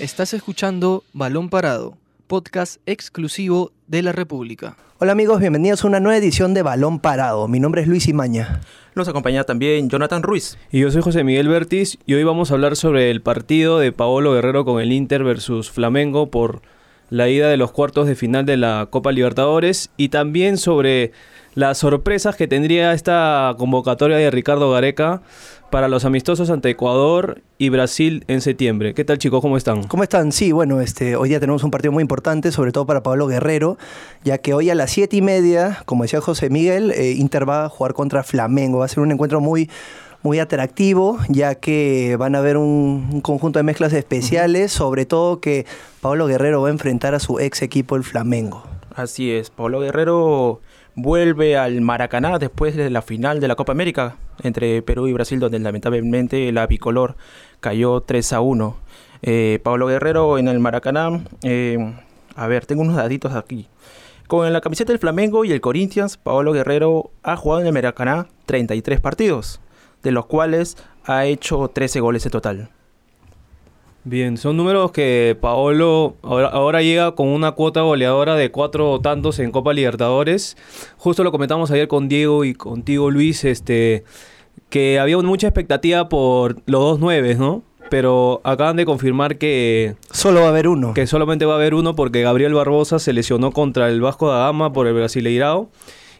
Estás 0.00 0.34
escuchando 0.34 1.04
Balón 1.12 1.48
Parado, 1.48 1.96
podcast 2.26 2.80
exclusivo 2.84 3.70
de 3.86 4.02
la 4.02 4.10
República. 4.10 4.76
Hola 4.98 5.12
amigos, 5.12 5.38
bienvenidos 5.38 5.84
a 5.84 5.86
una 5.86 6.00
nueva 6.00 6.18
edición 6.18 6.52
de 6.52 6.62
Balón 6.62 6.98
Parado. 6.98 7.46
Mi 7.46 7.60
nombre 7.60 7.82
es 7.82 7.86
Luis 7.86 8.08
Imaña. 8.08 8.60
Nos 8.96 9.06
acompaña 9.06 9.44
también 9.44 9.88
Jonathan 9.88 10.24
Ruiz. 10.24 10.58
Y 10.72 10.80
yo 10.80 10.90
soy 10.90 11.00
José 11.00 11.22
Miguel 11.22 11.46
Bertis 11.46 11.98
y 12.06 12.14
hoy 12.14 12.24
vamos 12.24 12.50
a 12.50 12.54
hablar 12.54 12.74
sobre 12.74 13.08
el 13.12 13.22
partido 13.22 13.78
de 13.78 13.92
Paolo 13.92 14.32
Guerrero 14.32 14.64
con 14.64 14.82
el 14.82 14.90
Inter 14.90 15.22
versus 15.22 15.70
Flamengo 15.70 16.28
por 16.28 16.62
la 17.08 17.28
ida 17.28 17.48
de 17.48 17.56
los 17.56 17.70
cuartos 17.70 18.08
de 18.08 18.16
final 18.16 18.46
de 18.46 18.56
la 18.56 18.88
Copa 18.90 19.12
Libertadores 19.12 19.90
y 19.96 20.08
también 20.08 20.58
sobre 20.58 21.12
las 21.54 21.78
sorpresas 21.78 22.36
que 22.36 22.48
tendría 22.48 22.92
esta 22.92 23.54
convocatoria 23.58 24.16
de 24.16 24.30
Ricardo 24.30 24.70
Gareca 24.70 25.22
para 25.70 25.88
los 25.88 26.04
amistosos 26.04 26.50
ante 26.50 26.70
Ecuador 26.70 27.42
y 27.58 27.68
Brasil 27.68 28.24
en 28.28 28.40
septiembre. 28.40 28.94
¿Qué 28.94 29.04
tal 29.04 29.18
chicos? 29.18 29.40
¿Cómo 29.40 29.56
están? 29.56 29.84
¿Cómo 29.84 30.02
están? 30.02 30.30
Sí, 30.32 30.52
bueno, 30.52 30.80
este, 30.80 31.16
hoy 31.16 31.30
día 31.30 31.40
tenemos 31.40 31.64
un 31.64 31.70
partido 31.70 31.92
muy 31.92 32.02
importante, 32.02 32.52
sobre 32.52 32.70
todo 32.70 32.86
para 32.86 33.02
Pablo 33.02 33.26
Guerrero, 33.26 33.78
ya 34.22 34.38
que 34.38 34.54
hoy 34.54 34.70
a 34.70 34.74
las 34.74 34.90
siete 34.90 35.16
y 35.16 35.22
media, 35.22 35.82
como 35.86 36.04
decía 36.04 36.20
José 36.20 36.50
Miguel, 36.50 36.92
eh, 36.92 37.12
Inter 37.12 37.48
va 37.48 37.64
a 37.64 37.68
jugar 37.68 37.94
contra 37.94 38.22
Flamengo. 38.22 38.78
Va 38.78 38.84
a 38.84 38.88
ser 38.88 39.00
un 39.00 39.10
encuentro 39.10 39.40
muy, 39.40 39.70
muy 40.22 40.38
atractivo, 40.38 41.18
ya 41.28 41.56
que 41.56 42.16
van 42.18 42.34
a 42.34 42.38
haber 42.38 42.56
un, 42.56 43.08
un 43.12 43.20
conjunto 43.20 43.58
de 43.58 43.64
mezclas 43.64 43.92
especiales, 43.92 44.72
sobre 44.72 45.06
todo 45.06 45.40
que 45.40 45.66
Pablo 46.00 46.26
Guerrero 46.26 46.62
va 46.62 46.68
a 46.68 46.72
enfrentar 46.72 47.14
a 47.14 47.20
su 47.20 47.40
ex 47.40 47.62
equipo, 47.62 47.96
el 47.96 48.04
Flamengo. 48.04 48.62
Así 48.94 49.32
es, 49.32 49.50
Pablo 49.50 49.80
Guerrero 49.80 50.60
vuelve 50.96 51.56
al 51.56 51.80
Maracaná 51.80 52.38
después 52.38 52.76
de 52.76 52.90
la 52.90 53.02
final 53.02 53.40
de 53.40 53.48
la 53.48 53.56
Copa 53.56 53.72
América 53.72 54.16
entre 54.42 54.82
Perú 54.82 55.06
y 55.08 55.12
Brasil, 55.12 55.40
donde 55.40 55.58
lamentablemente 55.58 56.50
la 56.52 56.66
bicolor 56.66 57.16
cayó 57.60 58.00
3 58.00 58.32
a 58.32 58.40
1. 58.40 58.76
Eh, 59.22 59.58
Pablo 59.62 59.86
Guerrero 59.86 60.38
en 60.38 60.48
el 60.48 60.60
Maracaná, 60.60 61.24
eh, 61.42 61.94
a 62.36 62.46
ver, 62.46 62.66
tengo 62.66 62.82
unos 62.82 62.96
daditos 62.96 63.34
aquí. 63.34 63.68
Con 64.26 64.52
la 64.52 64.60
camiseta 64.60 64.92
del 64.92 64.98
Flamengo 64.98 65.44
y 65.44 65.52
el 65.52 65.60
Corinthians, 65.60 66.16
Pablo 66.16 66.52
Guerrero 66.52 67.10
ha 67.22 67.36
jugado 67.36 67.60
en 67.60 67.66
el 67.66 67.72
Maracaná 67.72 68.26
33 68.46 69.00
partidos, 69.00 69.60
de 70.02 70.12
los 70.12 70.26
cuales 70.26 70.76
ha 71.04 71.26
hecho 71.26 71.68
13 71.68 72.00
goles 72.00 72.24
en 72.24 72.32
total. 72.32 72.70
Bien, 74.06 74.36
son 74.36 74.58
números 74.58 74.92
que 74.92 75.34
Paolo 75.40 76.16
ahora, 76.20 76.48
ahora, 76.48 76.82
llega 76.82 77.14
con 77.14 77.28
una 77.28 77.52
cuota 77.52 77.80
goleadora 77.80 78.34
de 78.34 78.50
cuatro 78.50 79.00
tantos 79.00 79.38
en 79.38 79.50
Copa 79.50 79.72
Libertadores. 79.72 80.58
Justo 80.98 81.24
lo 81.24 81.32
comentamos 81.32 81.70
ayer 81.70 81.88
con 81.88 82.06
Diego 82.10 82.44
y 82.44 82.52
contigo 82.52 83.10
Luis, 83.10 83.44
este, 83.44 84.04
que 84.68 84.98
había 84.98 85.16
mucha 85.16 85.46
expectativa 85.46 86.10
por 86.10 86.56
los 86.66 86.82
dos 86.82 87.00
nueves, 87.00 87.38
¿no? 87.38 87.62
Pero 87.88 88.42
acaban 88.44 88.76
de 88.76 88.84
confirmar 88.84 89.38
que... 89.38 89.96
Solo 90.10 90.40
va 90.40 90.46
a 90.46 90.50
haber 90.50 90.68
uno. 90.68 90.92
Que 90.92 91.06
solamente 91.06 91.46
va 91.46 91.54
a 91.54 91.56
haber 91.56 91.72
uno 91.72 91.96
porque 91.96 92.20
Gabriel 92.20 92.52
Barbosa 92.52 92.98
se 92.98 93.14
lesionó 93.14 93.52
contra 93.52 93.88
el 93.88 94.02
Vasco 94.02 94.28
da 94.28 94.44
Gama 94.44 94.70
por 94.74 94.86
el 94.86 94.92
Brasileirao. 94.92 95.70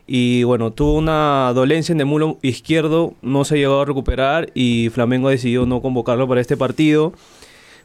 Y 0.06 0.44
bueno, 0.44 0.72
tuvo 0.72 0.94
una 0.94 1.52
dolencia 1.54 1.92
en 1.92 2.00
el 2.00 2.06
mulo 2.06 2.38
izquierdo, 2.40 3.12
no 3.20 3.44
se 3.44 3.58
llegó 3.58 3.80
a 3.80 3.84
recuperar 3.84 4.50
y 4.54 4.88
Flamengo 4.88 5.28
decidió 5.28 5.66
no 5.66 5.82
convocarlo 5.82 6.26
para 6.26 6.40
este 6.40 6.56
partido 6.56 7.12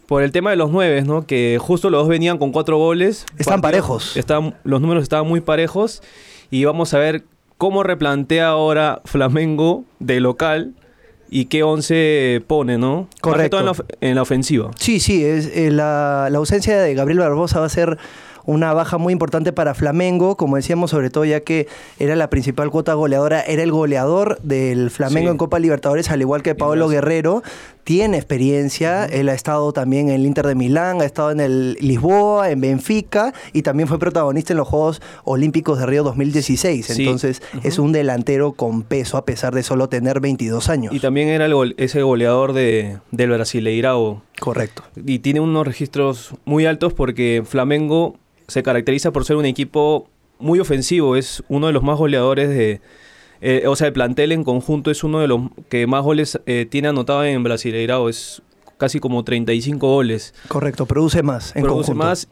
por 0.09 0.23
el 0.23 0.31
tema 0.31 0.49
de 0.49 0.55
los 0.55 0.71
nueve, 0.71 1.03
¿no? 1.03 1.27
Que 1.27 1.59
justo 1.61 1.91
los 1.91 2.01
dos 2.01 2.09
venían 2.09 2.39
con 2.39 2.51
cuatro 2.51 2.79
goles. 2.79 3.27
Están 3.37 3.61
parejos. 3.61 4.17
Están, 4.17 4.55
los 4.63 4.81
números 4.81 5.03
estaban 5.03 5.27
muy 5.27 5.39
parejos. 5.39 6.01
Y 6.49 6.65
vamos 6.65 6.95
a 6.95 6.97
ver 6.97 7.25
cómo 7.59 7.83
replantea 7.83 8.47
ahora 8.47 9.03
Flamengo 9.05 9.83
de 9.99 10.19
local 10.19 10.73
y 11.29 11.45
qué 11.45 11.61
once 11.61 12.41
pone, 12.47 12.79
¿no? 12.79 13.07
Correcto. 13.21 13.59
En 13.59 13.65
la, 13.67 13.75
en 14.01 14.15
la, 14.15 14.23
ofensiva. 14.23 14.71
Sí, 14.79 14.99
sí. 14.99 15.23
Es, 15.23 15.45
eh, 15.55 15.69
la, 15.69 16.29
la 16.31 16.39
ausencia 16.39 16.81
de 16.81 16.95
Gabriel 16.95 17.19
Barbosa 17.19 17.59
va 17.59 17.67
a 17.67 17.69
ser 17.69 17.99
una 18.45 18.73
baja 18.73 18.97
muy 18.97 19.13
importante 19.13 19.53
para 19.53 19.73
Flamengo, 19.73 20.37
como 20.37 20.55
decíamos, 20.55 20.91
sobre 20.91 21.09
todo 21.09 21.25
ya 21.25 21.41
que 21.41 21.67
era 21.99 22.15
la 22.15 22.29
principal 22.29 22.69
cuota 22.71 22.93
goleadora, 22.93 23.41
era 23.41 23.63
el 23.63 23.71
goleador 23.71 24.39
del 24.41 24.89
Flamengo 24.91 25.29
sí. 25.29 25.31
en 25.31 25.37
Copa 25.37 25.59
Libertadores, 25.59 26.09
al 26.11 26.21
igual 26.21 26.43
que 26.43 26.55
Pablo 26.55 26.87
Guerrero. 26.87 27.43
Tiene 27.83 28.17
experiencia, 28.17 29.07
uh 29.07 29.11
-huh. 29.11 29.19
él 29.19 29.29
ha 29.29 29.33
estado 29.33 29.73
también 29.73 30.09
en 30.09 30.15
el 30.15 30.25
Inter 30.27 30.45
de 30.45 30.53
Milán, 30.53 31.01
ha 31.01 31.05
estado 31.05 31.31
en 31.31 31.39
el 31.39 31.73
Lisboa, 31.81 32.51
en 32.51 32.61
Benfica 32.61 33.33
y 33.51 33.63
también 33.63 33.87
fue 33.87 33.97
protagonista 33.97 34.53
en 34.53 34.57
los 34.57 34.67
Juegos 34.67 35.01
Olímpicos 35.23 35.79
de 35.79 35.87
Río 35.87 36.03
2016. 36.03 36.85
Sí. 36.85 37.03
Entonces 37.03 37.41
uh 37.53 37.57
-huh. 37.57 37.61
es 37.63 37.79
un 37.79 37.91
delantero 37.91 38.51
con 38.51 38.83
peso 38.83 39.17
a 39.17 39.25
pesar 39.25 39.55
de 39.55 39.63
solo 39.63 39.89
tener 39.89 40.19
22 40.19 40.69
años. 40.69 40.93
Y 40.93 40.99
también 40.99 41.29
era 41.29 41.45
el 41.45 41.73
ese 41.77 42.03
goleador 42.03 42.53
de, 42.53 42.99
del 43.11 43.31
Brasileirao. 43.31 44.21
Correcto. 44.39 44.83
Y 44.95 45.19
tiene 45.19 45.39
unos 45.39 45.65
registros 45.65 46.33
muy 46.45 46.65
altos 46.65 46.93
porque 46.93 47.43
Flamengo 47.45 48.17
se 48.47 48.63
caracteriza 48.63 49.11
por 49.11 49.25
ser 49.25 49.35
un 49.35 49.45
equipo 49.45 50.09
muy 50.39 50.59
ofensivo, 50.59 51.15
es 51.15 51.43
uno 51.49 51.67
de 51.67 51.73
los 51.73 51.83
más 51.83 51.97
goleadores 51.97 52.49
de... 52.49 52.81
Eh, 53.41 53.63
o 53.67 53.75
sea, 53.75 53.87
el 53.87 53.93
plantel 53.93 54.33
en 54.33 54.43
conjunto 54.43 54.91
es 54.91 55.03
uno 55.03 55.19
de 55.19 55.27
los 55.27 55.41
que 55.69 55.87
más 55.87 56.03
goles 56.03 56.41
eh, 56.45 56.65
tiene 56.69 56.89
anotado 56.89 57.23
en 57.23 57.41
Brasileirao, 57.41 58.09
es 58.09 58.41
casi 58.77 58.99
como 58.99 59.23
35 59.23 59.87
goles. 59.87 60.33
Correcto, 60.47 60.85
produce 60.85 61.23
más 61.23 61.55
en 61.55 61.63
produce 61.63 61.91
conjunto. 61.91 62.05
más. 62.05 62.27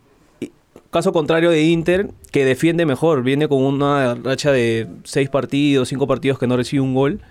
Caso 0.89 1.11
contrario 1.11 1.49
de 1.49 1.63
Inter, 1.63 2.09
que 2.31 2.45
defiende 2.45 2.85
mejor, 2.85 3.23
viene 3.23 3.47
con 3.47 3.61
una 3.61 4.15
racha 4.15 4.51
de 4.51 4.87
6 5.03 5.29
partidos, 5.29 5.89
5 5.89 6.07
partidos 6.07 6.39
que 6.39 6.47
no 6.47 6.57
recibe 6.57 6.81
un 6.81 6.93
gol. 6.93 7.21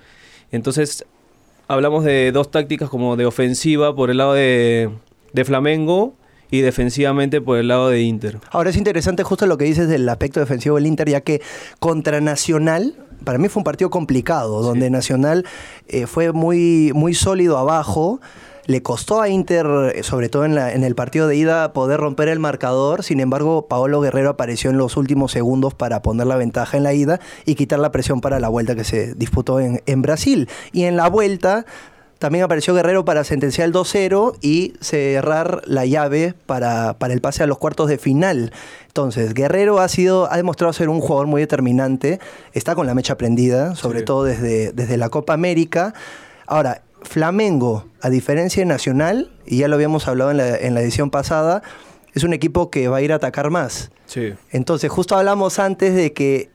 Entonces, 0.52 1.04
hablamos 1.68 2.04
de 2.04 2.32
dos 2.32 2.50
tácticas 2.50 2.88
como 2.88 3.16
de 3.16 3.26
ofensiva 3.26 3.94
por 3.94 4.10
el 4.10 4.18
lado 4.18 4.34
de, 4.34 4.90
de 5.32 5.44
Flamengo 5.44 6.14
y 6.50 6.60
defensivamente 6.60 7.40
por 7.40 7.58
el 7.58 7.68
lado 7.68 7.88
de 7.88 8.02
Inter. 8.02 8.38
Ahora 8.50 8.70
es 8.70 8.76
interesante 8.76 9.22
justo 9.22 9.46
lo 9.46 9.58
que 9.58 9.64
dices 9.64 9.88
del 9.88 10.08
aspecto 10.08 10.40
defensivo 10.40 10.76
del 10.76 10.86
Inter, 10.86 11.08
ya 11.08 11.20
que 11.20 11.42
contra 11.80 12.20
Nacional, 12.20 12.94
para 13.24 13.38
mí 13.38 13.48
fue 13.48 13.60
un 13.60 13.64
partido 13.64 13.90
complicado, 13.90 14.60
sí. 14.60 14.68
donde 14.68 14.90
Nacional 14.90 15.44
eh, 15.88 16.06
fue 16.06 16.32
muy, 16.32 16.92
muy 16.94 17.14
sólido 17.14 17.58
abajo. 17.58 18.20
Le 18.66 18.82
costó 18.82 19.20
a 19.20 19.28
Inter, 19.28 19.66
sobre 20.02 20.28
todo 20.28 20.44
en, 20.44 20.54
la, 20.54 20.72
en, 20.72 20.84
el 20.84 20.94
partido 20.94 21.28
de 21.28 21.36
ida, 21.36 21.72
poder 21.72 21.98
romper 22.00 22.28
el 22.28 22.38
marcador. 22.38 23.02
Sin 23.02 23.20
embargo, 23.20 23.66
Paolo 23.68 24.00
Guerrero 24.00 24.30
apareció 24.30 24.70
en 24.70 24.78
los 24.78 24.96
últimos 24.96 25.32
segundos 25.32 25.74
para 25.74 26.02
poner 26.02 26.26
la 26.26 26.36
ventaja 26.36 26.76
en 26.76 26.82
la 26.82 26.92
ida 26.92 27.20
y 27.44 27.54
quitar 27.54 27.78
la 27.78 27.92
presión 27.92 28.20
para 28.20 28.40
la 28.40 28.48
vuelta 28.48 28.74
que 28.74 28.84
se 28.84 29.14
disputó 29.14 29.60
en, 29.60 29.82
en 29.86 30.02
Brasil. 30.02 30.48
Y 30.72 30.84
en 30.84 30.96
la 30.96 31.08
vuelta, 31.08 31.64
también 32.18 32.44
apareció 32.44 32.74
Guerrero 32.74 33.04
para 33.04 33.24
sentenciar 33.24 33.66
el 33.66 33.74
2-0 33.74 34.38
y 34.40 34.72
cerrar 34.80 35.60
la 35.66 35.84
llave 35.84 36.34
para, 36.46 36.94
para, 36.98 37.12
el 37.12 37.20
pase 37.20 37.42
a 37.42 37.46
los 37.46 37.58
cuartos 37.58 37.88
de 37.88 37.98
final. 37.98 38.52
Entonces, 38.86 39.34
Guerrero 39.34 39.80
ha 39.80 39.88
sido, 39.88 40.32
ha 40.32 40.36
demostrado 40.36 40.72
ser 40.72 40.88
un 40.88 41.00
jugador 41.00 41.26
muy 41.26 41.42
determinante, 41.42 42.18
está 42.54 42.74
con 42.74 42.86
la 42.86 42.94
mecha 42.94 43.18
prendida, 43.18 43.74
sobre 43.74 44.00
sí. 44.00 44.04
todo 44.06 44.24
desde, 44.24 44.72
desde 44.72 44.96
la 44.96 45.10
Copa 45.10 45.34
América. 45.34 45.92
Ahora, 46.46 46.80
Flamengo, 47.06 47.86
a 48.00 48.10
diferencia 48.10 48.60
de 48.60 48.66
Nacional, 48.66 49.32
y 49.46 49.58
ya 49.58 49.68
lo 49.68 49.76
habíamos 49.76 50.08
hablado 50.08 50.30
en 50.30 50.36
la, 50.36 50.56
en 50.56 50.74
la 50.74 50.82
edición 50.82 51.10
pasada, 51.10 51.62
es 52.14 52.24
un 52.24 52.32
equipo 52.32 52.70
que 52.70 52.88
va 52.88 52.98
a 52.98 53.02
ir 53.02 53.12
a 53.12 53.16
atacar 53.16 53.50
más. 53.50 53.90
Sí. 54.06 54.34
Entonces, 54.50 54.90
justo 54.90 55.16
hablamos 55.16 55.58
antes 55.58 55.94
de 55.94 56.12
que 56.12 56.50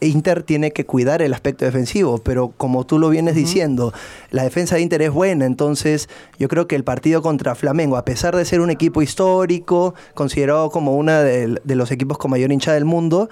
Inter 0.00 0.42
tiene 0.42 0.72
que 0.72 0.86
cuidar 0.86 1.22
el 1.22 1.32
aspecto 1.32 1.64
defensivo, 1.64 2.18
pero 2.18 2.48
como 2.56 2.84
tú 2.84 2.98
lo 2.98 3.10
vienes 3.10 3.34
uh 3.34 3.36
-huh. 3.36 3.40
diciendo, 3.40 3.92
la 4.30 4.42
defensa 4.42 4.74
de 4.74 4.82
Inter 4.82 5.02
es 5.02 5.12
buena, 5.12 5.46
entonces 5.46 6.08
yo 6.38 6.48
creo 6.48 6.66
que 6.66 6.74
el 6.74 6.84
partido 6.84 7.22
contra 7.22 7.54
Flamengo, 7.54 7.96
a 7.96 8.04
pesar 8.04 8.34
de 8.34 8.44
ser 8.44 8.60
un 8.60 8.70
equipo 8.70 9.02
histórico, 9.02 9.94
considerado 10.14 10.70
como 10.70 10.96
uno 10.96 11.12
de, 11.12 11.60
de 11.62 11.74
los 11.76 11.90
equipos 11.90 12.18
con 12.18 12.30
mayor 12.30 12.50
hinchada 12.50 12.74
del 12.74 12.86
mundo, 12.86 13.28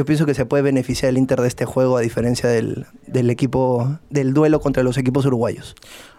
yo 0.00 0.06
pienso 0.06 0.24
que 0.24 0.32
se 0.32 0.46
puede 0.46 0.62
beneficiar 0.62 1.10
el 1.10 1.18
Inter 1.18 1.42
de 1.42 1.48
este 1.48 1.66
juego 1.66 1.98
a 1.98 2.00
diferencia 2.00 2.48
del, 2.48 2.86
del, 3.06 3.28
equipo 3.28 3.98
del 4.08 4.32
duelo 4.32 4.58
contra 4.58 4.82
los 4.82 4.96
equipos 4.96 5.26
uruguayos. 5.26 5.74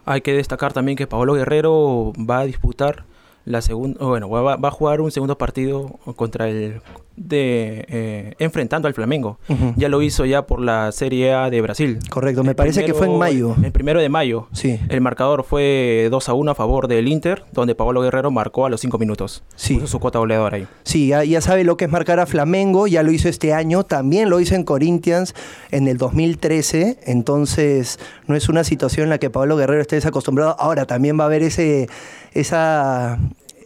Hay 0.06 0.22
que 0.22 0.34
destacar 0.34 0.72
también 0.72 0.96
que 0.96 1.08
Pablo 1.08 1.34
Guerrero 1.34 2.14
va 2.14 2.41
a 2.41 2.46
disputar 2.46 3.05
la 3.46 3.61
segunda, 3.61 4.03
bueno, 4.05 4.29
va, 4.29 4.55
va, 4.55 4.67
a 4.67 4.72
jugar 4.72 5.02
un 5.02 5.11
segundo 5.11 5.38
partido 5.38 5.99
contra 6.16 6.49
el 6.49 6.82
de 7.16 7.85
eh, 7.90 8.34
enfrentando 8.40 8.88
al 8.88 8.93
Flamengo. 8.93 9.38
Uh 9.47 9.53
-huh. 9.53 9.73
Ya 9.76 9.90
lo 9.90 10.02
hizo 10.02 10.26
ya 10.26 10.46
por 10.46 10.61
la 10.61 10.91
Serie 10.91 11.34
A 11.34 11.49
de 11.49 11.61
Brasil. 11.61 11.99
Correcto, 12.09 12.43
me 12.43 12.52
el 12.52 12.55
parece 12.55 12.82
primero, 12.82 12.93
que 12.93 12.97
fue 12.97 13.14
en 13.14 13.20
mayo. 13.20 13.55
El 13.64 13.72
primero 13.72 13.99
de 13.99 14.09
mayo. 14.09 14.47
Sí. 14.53 14.79
El 14.90 15.02
marcador 15.02 15.43
fue 15.43 16.08
2 16.09 16.29
a 16.29 16.34
1 16.34 16.52
a 16.52 16.55
favor 16.55 16.88
del 16.88 17.08
Inter, 17.08 17.43
donde 17.52 17.76
Pablo 17.76 18.02
Guerrero 18.02 18.32
marcó 18.32 18.66
a 18.66 18.70
los 18.70 18.82
5 18.82 18.97
minutos. 18.97 19.43
Sí. 19.55 19.76
Puso 19.76 19.88
su 19.88 19.99
cuota 19.99 20.20
goleadora 20.20 20.58
ahí. 20.58 20.67
Sí, 20.84 21.08
ya, 21.08 21.23
ya, 21.23 21.41
sabe 21.41 21.64
lo 21.64 21.78
que 21.78 21.85
es 21.85 21.91
marcar 21.91 22.20
a 22.20 22.26
Flamengo, 22.26 22.88
ya 22.88 23.03
lo 23.03 23.11
hizo 23.11 23.29
este 23.29 23.53
año, 23.53 23.84
también 23.84 24.29
lo 24.29 24.40
hizo 24.40 24.55
en 24.55 24.64
Corinthians 24.64 25.35
en 25.72 25.88
el 25.88 25.97
2013, 25.97 26.99
entonces 27.05 27.99
no 28.28 28.35
es 28.35 28.49
una 28.49 28.64
situación 28.64 29.05
en 29.05 29.09
la 29.09 29.17
que 29.17 29.29
Pablo 29.29 29.58
Guerrero 29.58 29.82
esté 29.82 29.96
desacostumbrado. 29.96 30.55
Ahora 30.59 30.85
también 30.85 31.20
va 31.20 31.23
a 31.23 31.28
haber 31.28 31.43
ese 31.43 31.88
esa 32.31 33.19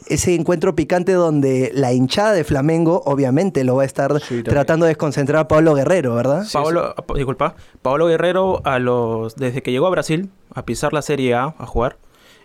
ese 0.07 0.35
encuentro 0.35 0.75
picante 0.75 1.13
donde 1.13 1.71
la 1.73 1.91
hinchada 1.91 2.33
de 2.33 2.43
Flamengo 2.43 3.01
obviamente 3.05 3.63
lo 3.63 3.75
va 3.75 3.83
a 3.83 3.85
estar 3.85 4.21
sí, 4.21 4.43
tratando 4.43 4.85
de 4.85 4.89
desconcentrar 4.89 5.41
a 5.41 5.47
Pablo 5.47 5.73
Guerrero, 5.73 6.13
¿verdad? 6.13 6.43
Sí, 6.43 6.53
Pablo, 6.53 6.93
sí. 6.95 7.13
disculpa, 7.15 7.55
Pablo 7.81 8.05
Guerrero 8.05 8.61
a 8.65 8.77
los 8.77 9.35
desde 9.35 9.63
que 9.63 9.71
llegó 9.71 9.87
a 9.87 9.89
Brasil 9.89 10.29
a 10.53 10.63
pisar 10.63 10.93
la 10.93 11.01
Serie 11.01 11.33
A 11.33 11.55
a 11.57 11.65
jugar 11.65 11.97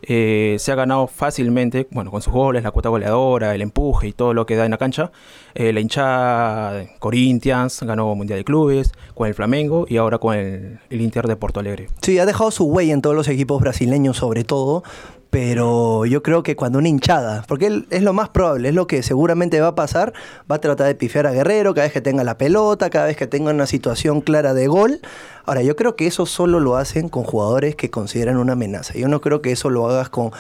eh, 0.02 0.56
se 0.58 0.72
ha 0.72 0.74
ganado 0.74 1.06
fácilmente, 1.06 1.86
bueno, 1.90 2.10
con 2.10 2.22
sus 2.22 2.32
goles, 2.32 2.62
la 2.62 2.70
cuota 2.70 2.88
goleadora, 2.88 3.54
el 3.54 3.62
empuje 3.62 4.08
y 4.08 4.12
todo 4.12 4.32
lo 4.32 4.46
que 4.46 4.56
da 4.56 4.64
en 4.64 4.70
la 4.70 4.78
cancha. 4.78 5.12
Eh, 5.54 5.72
la 5.72 5.80
hinchada 5.80 6.72
de 6.72 6.90
Corinthians 6.98 7.82
ganó 7.82 8.14
Mundial 8.14 8.38
de 8.38 8.44
Clubes, 8.44 8.92
con 9.14 9.28
el 9.28 9.34
Flamengo 9.34 9.86
y 9.88 9.98
ahora 9.98 10.18
con 10.18 10.36
el, 10.36 10.80
el 10.88 11.00
Inter 11.00 11.26
de 11.26 11.36
Porto 11.36 11.60
Alegre. 11.60 11.88
Sí, 12.02 12.18
ha 12.18 12.26
dejado 12.26 12.50
su 12.50 12.64
huella 12.64 12.94
en 12.94 13.02
todos 13.02 13.16
los 13.16 13.28
equipos 13.28 13.60
brasileños 13.60 14.16
sobre 14.16 14.44
todo, 14.44 14.82
pero 15.30 16.04
yo 16.06 16.22
creo 16.22 16.42
que 16.42 16.56
cuando 16.56 16.78
una 16.78 16.88
hinchada, 16.88 17.44
porque 17.46 17.66
él- 17.66 17.86
es 17.90 18.02
lo 18.02 18.12
más 18.12 18.28
probable, 18.30 18.68
es 18.68 18.74
lo 18.74 18.86
que 18.86 19.02
seguramente 19.02 19.60
va 19.60 19.68
a 19.68 19.74
pasar, 19.76 20.12
va 20.50 20.56
a 20.56 20.60
tratar 20.60 20.88
de 20.88 20.94
pifiar 20.96 21.26
a 21.26 21.32
Guerrero 21.32 21.72
cada 21.72 21.86
vez 21.86 21.92
que 21.92 22.00
tenga 22.00 22.24
la 22.24 22.36
pelota, 22.36 22.90
cada 22.90 23.06
vez 23.06 23.16
que 23.16 23.26
tenga 23.28 23.50
una 23.52 23.66
situación 23.66 24.20
clara 24.20 24.54
de 24.54 24.66
gol. 24.66 25.00
Ahora, 25.46 25.62
yo 25.62 25.76
creo 25.76 25.94
que 25.96 26.06
eso 26.06 26.26
solo 26.26 26.58
lo 26.60 26.76
hacen 26.76 27.08
con 27.08 27.22
jugadores 27.22 27.76
que 27.76 27.90
consideran 27.90 28.36
una 28.38 28.52
amenaza. 28.54 28.94
Yo 28.94 29.08
no 29.08 29.20
creo 29.20 29.40
que 29.40 29.52
eso 29.52 29.70
lo 29.70 29.88
hagas 29.88 30.08
con, 30.08 30.30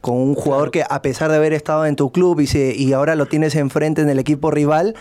con 0.00 0.16
un 0.16 0.34
jugador 0.34 0.70
que 0.70 0.82
a 0.88 1.02
pesar 1.02 1.30
de 1.30 1.36
haber 1.36 1.52
estado 1.52 1.84
en 1.86 1.96
tu 1.96 2.10
club 2.10 2.40
y, 2.40 2.46
se, 2.46 2.74
y 2.74 2.92
ahora 2.94 3.16
lo 3.16 3.26
tienes 3.26 3.54
enfrente 3.54 4.00
en 4.02 4.08
el 4.08 4.18
equipo 4.18 4.50
rival, 4.50 4.94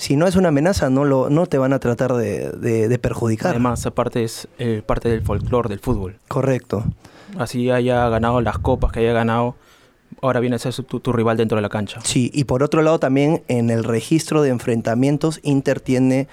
si 0.00 0.16
no 0.16 0.26
es 0.26 0.34
una 0.36 0.48
amenaza, 0.48 0.88
no, 0.88 1.04
lo, 1.04 1.28
no 1.28 1.44
te 1.46 1.58
van 1.58 1.72
a 1.74 1.78
tratar 1.78 2.14
de, 2.14 2.50
de- 2.52 2.88
de 2.88 2.98
perjudicar. 2.98 3.50
Además, 3.50 3.84
aparte 3.84 4.24
es 4.24 4.48
eh, 4.58 4.82
parte 4.84 5.08
del 5.10 5.20
folclore 5.22 5.68
del 5.68 5.78
fútbol. 5.80 6.16
Correcto. 6.28 6.84
Así 7.38 7.70
haya 7.70 8.08
ganado 8.08 8.40
las 8.40 8.58
copas 8.58 8.92
que 8.92 9.00
haya 9.00 9.12
ganado, 9.12 9.56
ahora 10.22 10.40
viene 10.40 10.56
a 10.56 10.58
ser 10.58 10.72
su- 10.72 10.84
tu, 10.84 11.00
tu 11.00 11.12
rival 11.12 11.36
dentro 11.36 11.56
de 11.56 11.62
la 11.62 11.68
cancha. 11.68 12.00
Sí, 12.02 12.30
y 12.32 12.44
por 12.44 12.62
otro 12.62 12.80
lado 12.82 12.98
también 12.98 13.42
en 13.48 13.68
el 13.68 13.84
registro 13.84 14.40
de 14.42 14.48
enfrentamientos, 14.48 15.38
Inter 15.42 15.80
tiene 15.80 16.28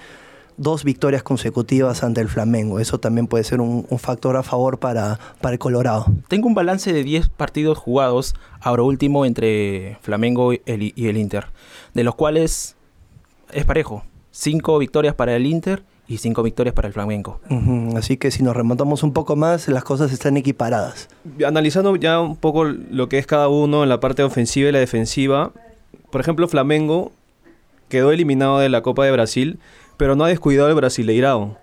dos 0.56 0.82
victorias 0.82 1.22
consecutivas 1.22 2.02
ante 2.02 2.20
el 2.22 2.28
Flamengo. 2.28 2.80
Eso 2.80 2.98
también 2.98 3.26
puede 3.28 3.44
ser 3.44 3.60
un, 3.60 3.86
un 3.90 3.98
factor 3.98 4.36
a 4.36 4.42
favor 4.42 4.78
para, 4.78 5.20
para 5.40 5.52
el 5.52 5.58
Colorado. 5.58 6.06
Tengo 6.26 6.48
un 6.48 6.54
balance 6.54 6.92
de 6.92 7.04
10 7.04 7.28
partidos 7.28 7.76
jugados, 7.78 8.34
ahora 8.60 8.82
último, 8.82 9.24
entre 9.26 9.98
Flamengo 10.00 10.54
y 10.54 10.62
el, 10.66 10.92
y 10.96 11.06
el 11.08 11.16
Inter, 11.18 11.46
de 11.94 12.02
los 12.02 12.14
cuales 12.16 12.74
es 13.52 13.64
parejo. 13.64 14.04
5 14.30 14.78
victorias 14.78 15.14
para 15.14 15.34
el 15.36 15.46
Inter 15.46 15.82
y 16.06 16.18
5 16.18 16.42
victorias 16.42 16.74
para 16.74 16.88
el 16.88 16.94
Flamengo. 16.94 17.40
Así 17.96 18.16
que 18.16 18.30
si 18.30 18.42
nos 18.42 18.56
remontamos 18.56 19.02
un 19.02 19.12
poco 19.12 19.36
más, 19.36 19.68
las 19.68 19.84
cosas 19.84 20.12
están 20.12 20.36
equiparadas. 20.36 21.08
Analizando 21.46 21.94
ya 21.96 22.20
un 22.20 22.36
poco 22.36 22.64
lo 22.64 23.08
que 23.08 23.18
es 23.18 23.26
cada 23.26 23.48
uno 23.48 23.82
en 23.82 23.88
la 23.88 24.00
parte 24.00 24.22
ofensiva 24.22 24.68
y 24.68 24.72
la 24.72 24.78
defensiva, 24.78 25.52
por 26.10 26.20
ejemplo, 26.20 26.46
Flamengo 26.48 27.12
quedó 27.88 28.12
eliminado 28.12 28.58
de 28.58 28.68
la 28.68 28.82
Copa 28.82 29.04
de 29.04 29.10
Brasil, 29.12 29.58
pero 29.96 30.14
no 30.14 30.24
ha 30.24 30.28
descuidado 30.28 30.68
el 30.68 30.74
Brasileirao. 30.74 31.56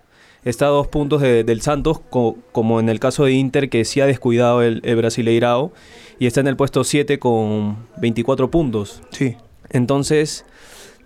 Está 0.44 0.66
a 0.68 0.70
dos 0.70 0.88
puntos 0.88 1.22
de- 1.22 1.44
del 1.44 1.62
Santos, 1.62 2.00
co- 2.10 2.38
como 2.52 2.80
en 2.80 2.90
el 2.90 3.00
caso 3.00 3.26
de 3.26 3.32
Inter, 3.32 3.70
que 3.70 3.84
sí 3.86 4.02
ha 4.02 4.06
descuidado 4.06 4.62
el, 4.62 4.82
el 4.84 4.96
Brasileirao, 4.96 5.72
y 6.20 6.28
está 6.28 6.42
en 6.42 6.48
el 6.48 6.56
puesto 6.56 6.84
7 6.84 7.18
con 7.20 7.78
24 7.98 8.52
puntos. 8.52 9.02
Sí. 9.12 9.38
Entonces, 9.70 10.46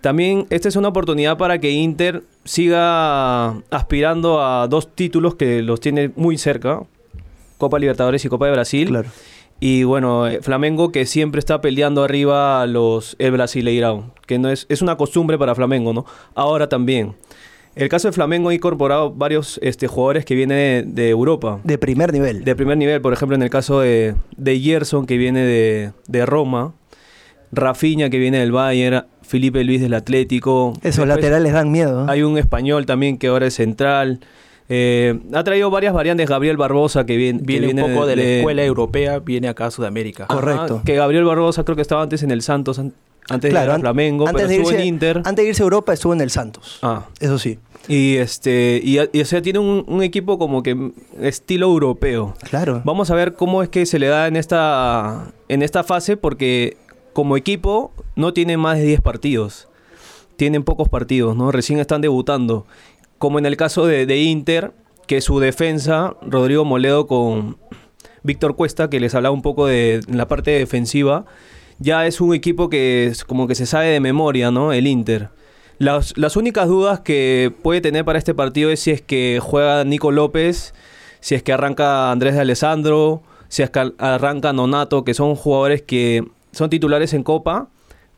también 0.01 0.46
esta 0.50 0.68
es 0.69 0.75
una 0.75 0.90
oportunidad 0.90 1.38
para 1.38 1.60
que 1.60 1.72
Inter 1.72 2.24
siga 2.46 3.50
aspirando 3.69 4.42
a 4.42 4.68
dos 4.68 4.96
títulos 4.96 5.36
que 5.36 5.62
los 5.62 5.80
tiene 5.80 6.12
muy 6.16 6.38
cerca, 6.38 6.84
Copa 7.57 7.80
Libertadores 7.80 8.24
y 8.24 8.30
Copa 8.30 8.46
de 8.46 8.51
Brasil. 8.54 8.88
Claro. 8.88 9.10
Y 9.60 9.84
bueno, 9.84 10.28
eh, 10.28 10.40
Flamengo 10.42 10.92
que 10.92 11.06
siempre 11.06 11.40
está 11.40 11.60
peleando 11.60 12.04
arriba 12.04 12.66
los 12.66 13.16
el 13.19 13.31
Brasileirao, 13.31 14.13
que 14.25 14.40
no 14.40 14.50
es, 14.50 14.66
es 14.69 14.81
una 14.81 14.96
costumbre 14.96 15.38
para 15.38 15.54
Flamengo, 15.54 15.94
¿no? 15.94 16.06
Ahora 16.34 16.69
también. 16.69 17.16
El 17.75 17.88
caso 17.88 18.07
de 18.07 18.13
Flamengo 18.13 18.50
ha 18.50 18.54
incorporado 18.54 19.12
varios 19.12 19.60
este, 19.62 19.88
jugadores 19.88 20.25
que 20.25 20.36
vienen 20.36 20.95
de, 20.95 21.04
de 21.04 21.10
Europa, 21.10 21.60
De 21.63 21.78
primer 21.78 22.12
nivel. 22.12 22.44
de 22.44 22.56
primer 22.56 22.78
nivel, 22.78 23.00
por 23.00 23.13
ejemplo, 23.13 23.36
en 23.36 23.44
el 23.44 23.50
caso 23.50 23.80
de, 23.80 24.16
de 24.36 24.60
Gerson, 24.60 25.06
que 25.06 25.18
viene 25.18 25.45
de, 25.45 25.92
de 26.07 26.25
Roma, 26.25 26.74
Rafinha, 27.52 28.10
que 28.10 28.18
viene 28.18 28.40
del 28.40 28.52
Bayern, 28.52 29.06
Felipe 29.30 29.64
Luis 29.64 29.80
del 29.80 29.94
Atlético. 29.94 30.74
Esos 30.78 30.84
Después 30.84 31.08
laterales 31.08 31.54
dan 31.54 31.72
miedo. 31.72 32.04
¿eh? 32.04 32.06
Hay 32.10 32.24
un 32.24 32.38
español 32.38 32.86
también 32.86 33.18
que 33.18 33.28
ahora 33.28 33.46
es 33.48 33.54
central. 33.54 34.20
Eh, 34.68 35.20
ha 35.34 35.44
traído 35.44 35.70
varias 35.72 35.94
variantes, 35.94 36.28
Gabriel 36.30 36.58
Barbosa, 36.58 37.06
que 37.06 37.16
viene, 37.16 37.40
que 37.40 37.46
Viene, 37.46 37.84
un 37.84 37.94
poco 37.94 38.06
de, 38.06 38.16
la 38.16 38.22
escuela 38.24 38.64
europea, 38.64 39.20
viene 39.20 39.48
acá 39.48 39.68
a 39.68 39.72
Sudamérica. 39.72 40.28
Correcto. 40.28 40.76
Ajá, 40.76 40.84
que 40.84 40.96
Gabriel 40.96 41.24
Barbosa 41.26 41.64
creo 41.64 41.76
que 41.76 41.81
estaba 41.81 42.02
antes 42.04 42.22
en 42.24 42.31
el 42.31 42.42
Santos, 42.42 42.78
an- 42.80 42.94
antes 43.30 43.50
Claro, 43.52 43.74
de 43.74 43.80
Flamengo, 43.80 44.28
antes 44.28 44.42
pero 44.44 44.48
de 44.50 44.56
estuvo 44.58 44.72
irse- 44.72 44.80
en 44.81 44.88
Inter. 44.88 45.18
Antes 45.26 45.44
de 45.46 45.50
irse 45.50 45.62
a 45.62 45.66
Europa 45.66 45.94
estuvo 45.94 46.14
en 46.14 46.22
el 46.22 46.30
Santos. 46.31 46.80
Ah, 46.81 47.06
Eso 47.20 47.38
sí. 47.40 47.58
y 47.88 48.16
este 48.18 48.80
y, 48.84 48.98
y, 49.12 49.22
o 49.22 49.26
sea, 49.26 49.42
tiene 49.42 49.60
un, 49.60 49.86
un 49.88 50.02
equipo 50.04 50.38
como 50.40 50.62
que 50.64 50.92
estilo 51.22 51.68
europeo. 51.68 52.36
Claro. 52.50 52.81
Vamos 52.86 53.10
a 53.12 53.16
ver 53.16 53.34
cómo 53.34 53.62
es 53.64 53.70
que 53.70 53.86
se 53.86 53.98
le 54.00 54.08
da 54.08 54.28
en 54.28 54.36
esta 54.36 55.31
en 55.48 55.62
esta 55.64 55.84
fase 55.84 56.16
porque 56.18 56.78
como 57.13 57.38
equipo 57.38 57.91
no 58.15 58.33
tienen 58.33 58.59
más 58.59 58.77
de 58.77 58.85
10 58.85 59.01
partidos. 59.01 59.67
Tienen 60.35 60.63
pocos 60.63 60.89
partidos, 60.89 61.35
¿no? 61.35 61.51
Recién 61.51 61.79
están 61.79 62.01
debutando. 62.01 62.65
Como 63.17 63.39
en 63.39 63.45
el 63.45 63.57
caso 63.57 63.85
de, 63.85 64.17
Inter, 64.17 64.71
que 65.07 65.21
su 65.21 65.39
defensa, 65.39 66.15
Rodrigo 66.21 66.63
Moledo 66.65 67.07
con 67.07 67.57
Víctor 68.23 68.56
Cuesta, 68.56 68.89
que 68.89 69.00
les 69.00 69.15
hablaba 69.15 69.33
un 69.33 69.41
poco 69.41 69.65
de 69.65 70.01
la 70.07 70.27
parte 70.27 70.51
defensiva, 70.51 71.25
ya 71.79 72.06
es 72.06 72.21
un 72.21 72.33
equipo 72.33 72.69
que 72.69 73.07
es 73.07 73.25
como 73.25 73.47
que 73.47 73.56
se 73.56 73.65
sabe 73.65 73.88
de 73.88 74.00
memoria, 74.00 74.51
¿no? 74.51 74.71
El 74.71 74.88
Inter. 74.88 75.29
Las, 75.77 76.17
las 76.17 76.35
únicas 76.35 76.67
dudas 76.67 77.01
que 77.01 77.53
puede 77.61 77.81
tener 77.81 78.06
para 78.06 78.19
este 78.19 78.33
partido 78.33 78.69
es 78.69 78.81
si 78.81 78.91
es 78.91 79.01
que 79.01 79.39
juega 79.41 79.83
Nico 79.83 80.11
López, 80.11 80.73
si 81.21 81.35
es 81.35 81.44
que 81.44 81.53
arranca 81.53 82.11
Andrés 82.11 82.35
de 82.35 82.41
Alessandro, 82.41 83.23
si 83.50 83.63
es 83.63 83.69
que 83.69 83.91
arranca 83.97 84.53
Nonato, 84.53 85.03
que 85.03 85.13
son 85.13 85.35
jugadores 85.35 85.81
que 85.81 86.25
son 86.59 86.69
titulares 86.69 87.13
en 87.13 87.23
Copa, 87.23 87.69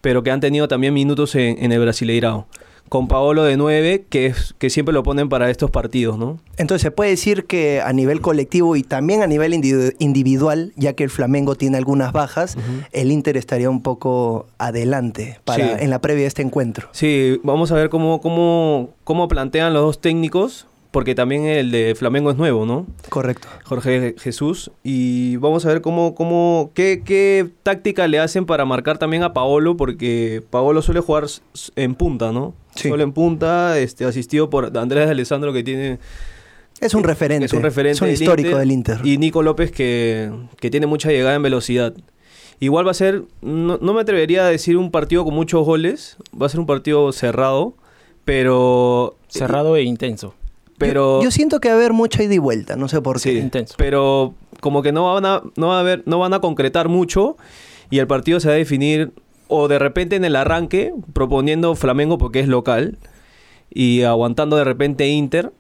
pero 0.01 0.23
que 0.23 0.31
han 0.31 0.39
tenido 0.41 0.67
también 0.67 0.93
minutos 0.93 1.35
en, 1.35 1.63
en 1.63 1.71
el 1.71 1.79
Brasileirao. 1.79 2.47
Con 2.89 3.07
Paolo 3.07 3.43
de 3.45 3.55
9, 3.55 4.05
que, 4.09 4.25
es, 4.25 4.53
que 4.57 4.69
siempre 4.69 4.91
lo 4.93 5.01
ponen 5.01 5.29
para 5.29 5.49
estos 5.49 5.71
partidos, 5.71 6.17
¿no? 6.17 6.39
Entonces 6.57 6.81
se 6.81 6.91
puede 6.91 7.11
decir 7.11 7.45
que 7.45 7.79
a 7.79 7.93
nivel 7.93 8.19
colectivo 8.19 8.75
y 8.75 8.83
también 8.83 9.21
a 9.21 9.27
nivel 9.27 9.53
individu- 9.53 9.95
individual, 9.99 10.73
ya 10.75 10.91
que 10.91 11.05
el 11.05 11.09
Flamengo 11.09 11.55
tiene 11.55 11.77
algunas 11.77 12.11
bajas, 12.11 12.57
el 12.91 13.11
Inter 13.13 13.37
estaría 13.37 13.69
un 13.69 13.81
poco 13.81 14.47
adelante 14.57 15.39
para, 15.45 15.77
Sí. 15.77 15.83
en 15.85 15.89
la 15.89 15.99
previa 16.01 16.23
de 16.23 16.27
este 16.27 16.41
encuentro. 16.41 16.89
Sí, 16.91 17.39
vamos 17.43 17.71
a 17.71 17.75
ver 17.75 17.89
cómo, 17.89 18.19
cómo, 18.19 18.89
cómo 19.05 19.29
plantean 19.29 19.73
los 19.73 19.83
dos 19.83 20.01
técnicos, 20.01 20.67
porque 20.91 21.15
también 21.15 21.45
el 21.45 21.71
de 21.71 21.95
Flamengo 21.95 22.31
es 22.31 22.37
nuevo, 22.37 22.65
¿no? 22.65 22.85
Correcto. 23.07 23.47
Jorge 23.63 24.15
Jesús. 24.17 24.71
Y 24.83 25.37
vamos 25.37 25.65
a 25.65 25.69
ver 25.69 25.81
cómo, 25.81 26.13
cómo, 26.15 26.71
qué, 26.73 27.01
qué 27.03 27.49
táctica 27.63 28.07
le 28.09 28.19
hacen 28.19 28.45
para 28.45 28.65
marcar 28.65 28.97
también 28.97 29.23
a 29.23 29.33
Paolo, 29.33 29.77
porque 29.77 30.43
Paolo 30.49 30.81
suele 30.81 30.99
jugar 30.99 31.25
en 31.77 31.95
punta, 31.95 32.33
¿no? 32.33 32.53
Sí. 32.75 32.89
Solo 32.89 33.03
en 33.03 33.13
punta, 33.13 33.79
este, 33.79 34.03
asistido 34.03 34.49
por 34.49 34.77
Andrés 34.77 35.05
de 35.05 35.11
Alessandro, 35.11 35.53
que 35.53 35.63
tiene 35.63 35.99
Es 36.81 36.93
un 36.93 37.03
referente. 37.03 37.45
es 37.45 37.53
un 37.53 37.63
referente 37.63 37.95
Es 37.95 38.01
un 38.01 38.07
del 38.07 38.21
histórico 38.21 38.57
del 38.57 38.71
Inter. 38.71 38.99
Y 39.05 39.17
Nico 39.17 39.43
López 39.43 39.71
que, 39.71 40.29
que 40.59 40.69
tiene 40.69 40.87
mucha 40.87 41.09
llegada 41.09 41.35
en 41.35 41.43
velocidad. 41.43 41.93
Igual 42.59 42.85
va 42.85 42.91
a 42.91 42.95
ser, 42.95 43.23
no, 43.41 43.77
no 43.81 43.93
me 43.93 44.01
atrevería 44.01 44.45
a 44.45 44.49
decir 44.49 44.75
un 44.75 44.91
partido 44.91 45.23
con 45.23 45.33
muchos 45.33 45.65
goles, 45.65 46.17
va 46.39 46.47
a 46.47 46.49
ser 46.49 46.59
un 46.59 46.65
partido 46.65 47.11
cerrado, 47.13 47.75
pero... 48.25 49.15
Cerrado 49.29 49.77
e 49.77 49.83
intenso. 49.83 50.35
Pero... 50.87 51.19
yo, 51.19 51.25
yo 51.25 51.31
siento 51.31 51.59
que 51.59 51.69
va 51.69 51.75
a 51.75 51.77
haber 51.77 51.93
mucha 51.93 52.23
ida 52.23 52.33
y 52.33 52.37
vuelta, 52.37 52.75
no 52.75 52.87
sé 52.87 53.01
por 53.01 53.21
qué. 53.21 53.31
Sí, 53.31 53.37
Intenso. 53.37 53.75
pero 53.77 54.33
como 54.59 54.81
que 54.81 54.91
no 54.91 55.13
van 55.13 55.25
a, 55.25 55.41
no 55.55 55.67
va 55.67 55.77
a 55.77 55.79
haber, 55.79 56.03
no 56.05 56.19
van 56.19 56.33
a 56.33 56.39
concretar 56.39 56.89
mucho 56.89 57.37
y 57.89 57.99
el 57.99 58.07
partido 58.07 58.39
se 58.39 58.47
va 58.47 58.53
a 58.53 58.57
definir 58.57 59.11
o 59.47 59.67
de 59.67 59.79
repente 59.79 60.15
en 60.15 60.23
el 60.23 60.35
arranque 60.35 60.93
proponiendo 61.13 61.75
Flamengo 61.75 62.17
porque 62.17 62.39
es 62.39 62.47
local 62.47 62.97
y 63.69 64.03
aguantando 64.03 64.55
de 64.55 64.63
repente 64.63 65.07
Inter 65.07 65.51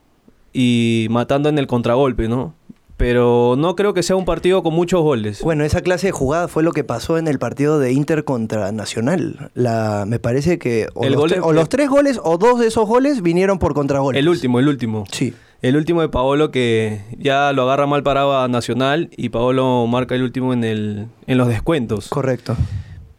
y 0.53 1.07
matando 1.09 1.49
en 1.49 1.57
el 1.57 1.67
contragolpe, 1.67 2.27
¿no? 2.27 2.53
Pero 3.01 3.55
no 3.57 3.75
creo 3.75 3.95
que 3.95 4.03
sea 4.03 4.15
un 4.15 4.25
partido 4.25 4.61
con 4.61 4.75
muchos 4.75 5.01
goles. 5.01 5.41
Bueno, 5.41 5.63
esa 5.63 5.81
clase 5.81 6.05
de 6.07 6.11
jugada 6.11 6.47
fue 6.47 6.61
lo 6.61 6.71
que 6.71 6.83
pasó 6.83 7.17
en 7.17 7.27
el 7.27 7.39
partido 7.39 7.79
de 7.79 7.91
Inter 7.93 8.23
contra 8.23 8.71
Nacional. 8.71 9.49
La, 9.55 10.05
me 10.07 10.19
parece 10.19 10.59
que 10.59 10.87
o, 10.93 11.03
El 11.03 11.13
los, 11.13 11.21
gol 11.21 11.29
tre- 11.31 11.33
de- 11.35 11.41
o 11.41 11.51
los 11.51 11.67
tres 11.67 11.89
goles 11.89 12.19
o 12.23 12.37
dos 12.37 12.59
de 12.59 12.67
esos 12.67 12.87
goles 12.87 13.23
vinieron 13.23 13.57
por 13.57 13.73
contragolpes. 13.73 14.19
El 14.19 14.29
último, 14.29 14.59
el 14.59 14.67
último. 14.67 15.05
Sí. 15.11 15.33
El 15.63 15.77
último 15.77 16.01
de 16.01 16.09
Paolo 16.09 16.51
que 16.51 17.01
ya 17.17 17.51
lo 17.53 17.63
agarra 17.63 17.87
mal 17.87 18.03
parado 18.03 18.39
a 18.39 18.47
Nacional 18.47 19.09
y 19.17 19.29
Paolo 19.29 19.87
marca 19.87 20.13
el 20.13 20.21
último 20.21 20.53
en, 20.53 20.63
el, 20.63 21.07
en 21.25 21.37
los 21.39 21.47
descuentos. 21.47 22.07
Correcto. 22.07 22.55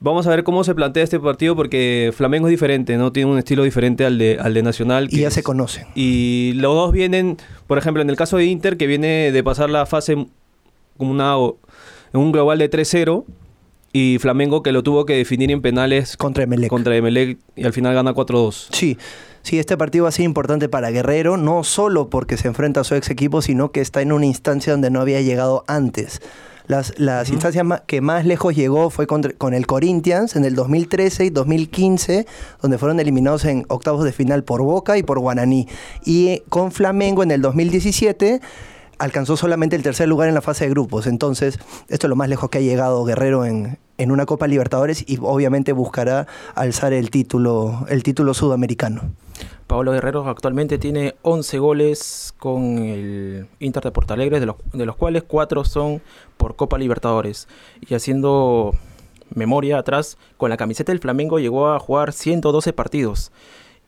Vamos 0.02 0.26
a 0.26 0.30
ver 0.30 0.42
cómo 0.42 0.64
se 0.64 0.74
plantea 0.74 1.04
este 1.04 1.20
partido 1.20 1.54
porque 1.54 2.12
Flamengo 2.12 2.48
es 2.48 2.50
diferente, 2.50 2.96
¿no? 2.96 3.12
Tiene 3.12 3.30
un 3.30 3.38
estilo 3.38 3.62
diferente 3.62 4.04
al 4.04 4.18
de, 4.18 4.36
al 4.40 4.52
de 4.52 4.64
Nacional. 4.64 5.06
Y 5.08 5.20
ya 5.20 5.30
se 5.30 5.44
conocen. 5.44 5.86
Y 5.94 6.54
los 6.56 6.74
dos 6.74 6.90
vienen, 6.90 7.36
por 7.68 7.78
ejemplo, 7.78 8.02
en 8.02 8.10
el 8.10 8.16
caso 8.16 8.36
de 8.36 8.46
Inter, 8.46 8.76
que 8.76 8.88
viene 8.88 9.30
de 9.30 9.44
pasar 9.44 9.70
la 9.70 9.86
fase 9.86 10.26
como 10.96 11.12
una, 11.12 11.36
en 12.12 12.20
un 12.20 12.32
global 12.32 12.58
de 12.58 12.68
3-0, 12.68 13.24
y 13.92 14.18
Flamengo 14.18 14.64
que 14.64 14.72
lo 14.72 14.82
tuvo 14.82 15.06
que 15.06 15.14
definir 15.14 15.52
en 15.52 15.62
penales 15.62 16.16
Contra 16.16 16.44
Emelec. 16.44 16.68
contra 16.68 16.96
Emelec 16.96 17.38
y 17.54 17.64
al 17.64 17.72
final 17.72 17.94
gana 17.94 18.12
4-2. 18.12 18.68
Sí, 18.72 18.98
sí, 19.42 19.60
este 19.60 19.76
partido 19.76 20.04
va 20.04 20.08
a 20.08 20.12
ser 20.12 20.24
importante 20.24 20.68
para 20.68 20.90
Guerrero, 20.90 21.36
no 21.36 21.62
solo 21.62 22.08
porque 22.08 22.36
se 22.36 22.48
enfrenta 22.48 22.80
a 22.80 22.84
su 22.84 22.96
ex 22.96 23.08
equipo, 23.08 23.40
sino 23.40 23.70
que 23.70 23.80
está 23.80 24.02
en 24.02 24.10
una 24.10 24.26
instancia 24.26 24.72
donde 24.72 24.90
no 24.90 25.00
había 25.00 25.20
llegado 25.20 25.62
antes 25.68 26.20
Las, 26.66 26.94
las 26.98 27.28
instancias 27.30 27.66
que 27.86 28.00
más 28.00 28.24
lejos 28.24 28.54
llegó 28.54 28.88
fue 28.90 29.06
contra- 29.06 29.32
con 29.32 29.52
el 29.54 29.66
Corinthians 29.66 30.36
en 30.36 30.44
el 30.44 30.54
2013 30.54 31.24
y 31.26 31.30
2015, 31.30 32.26
donde 32.60 32.78
fueron 32.78 33.00
eliminados 33.00 33.44
en 33.44 33.64
octavos 33.68 34.04
de 34.04 34.12
final 34.12 34.44
por 34.44 34.62
Boca 34.62 34.96
y 34.98 35.02
por 35.02 35.18
Guaraní. 35.18 35.66
Y 36.04 36.28
eh, 36.28 36.42
con 36.48 36.70
Flamengo 36.72 37.22
en 37.22 37.30
el 37.32 37.42
2017 37.42 38.40
alcanzó 38.98 39.36
solamente 39.36 39.74
el 39.74 39.82
tercer 39.82 40.08
lugar 40.08 40.28
en 40.28 40.34
la 40.34 40.42
fase 40.42 40.64
de 40.64 40.70
grupos. 40.70 41.06
Entonces, 41.08 41.58
esto 41.88 42.06
es 42.06 42.08
lo 42.08 42.16
más 42.16 42.28
lejos 42.28 42.48
que 42.50 42.58
ha 42.58 42.60
llegado 42.60 43.04
Guerrero 43.04 43.44
en, 43.44 43.78
en 43.98 44.12
una 44.12 44.26
Copa 44.26 44.46
Libertadores 44.46 45.04
y 45.08 45.18
obviamente 45.20 45.72
buscará 45.72 46.28
alzar 46.54 46.92
el 46.92 47.10
título, 47.10 47.84
el 47.88 48.04
título 48.04 48.32
sudamericano. 48.34 49.02
Pablo 49.66 49.92
Guerrero 49.92 50.28
actualmente 50.28 50.78
tiene 50.78 51.14
11 51.22 51.58
goles 51.58 52.34
con 52.38 52.78
el 52.78 53.46
Inter 53.58 53.82
de 53.82 53.90
Porto 53.90 54.14
Alegre, 54.14 54.40
de 54.40 54.46
los, 54.46 54.56
de 54.72 54.86
los 54.86 54.96
cuales 54.96 55.22
4 55.26 55.64
son 55.64 56.02
por 56.36 56.56
Copa 56.56 56.78
Libertadores. 56.78 57.48
Y 57.80 57.94
haciendo 57.94 58.74
memoria 59.34 59.78
atrás, 59.78 60.18
con 60.36 60.50
la 60.50 60.56
camiseta 60.56 60.92
del 60.92 61.00
Flamengo 61.00 61.38
llegó 61.38 61.68
a 61.68 61.78
jugar 61.78 62.12
112 62.12 62.72
partidos 62.72 63.32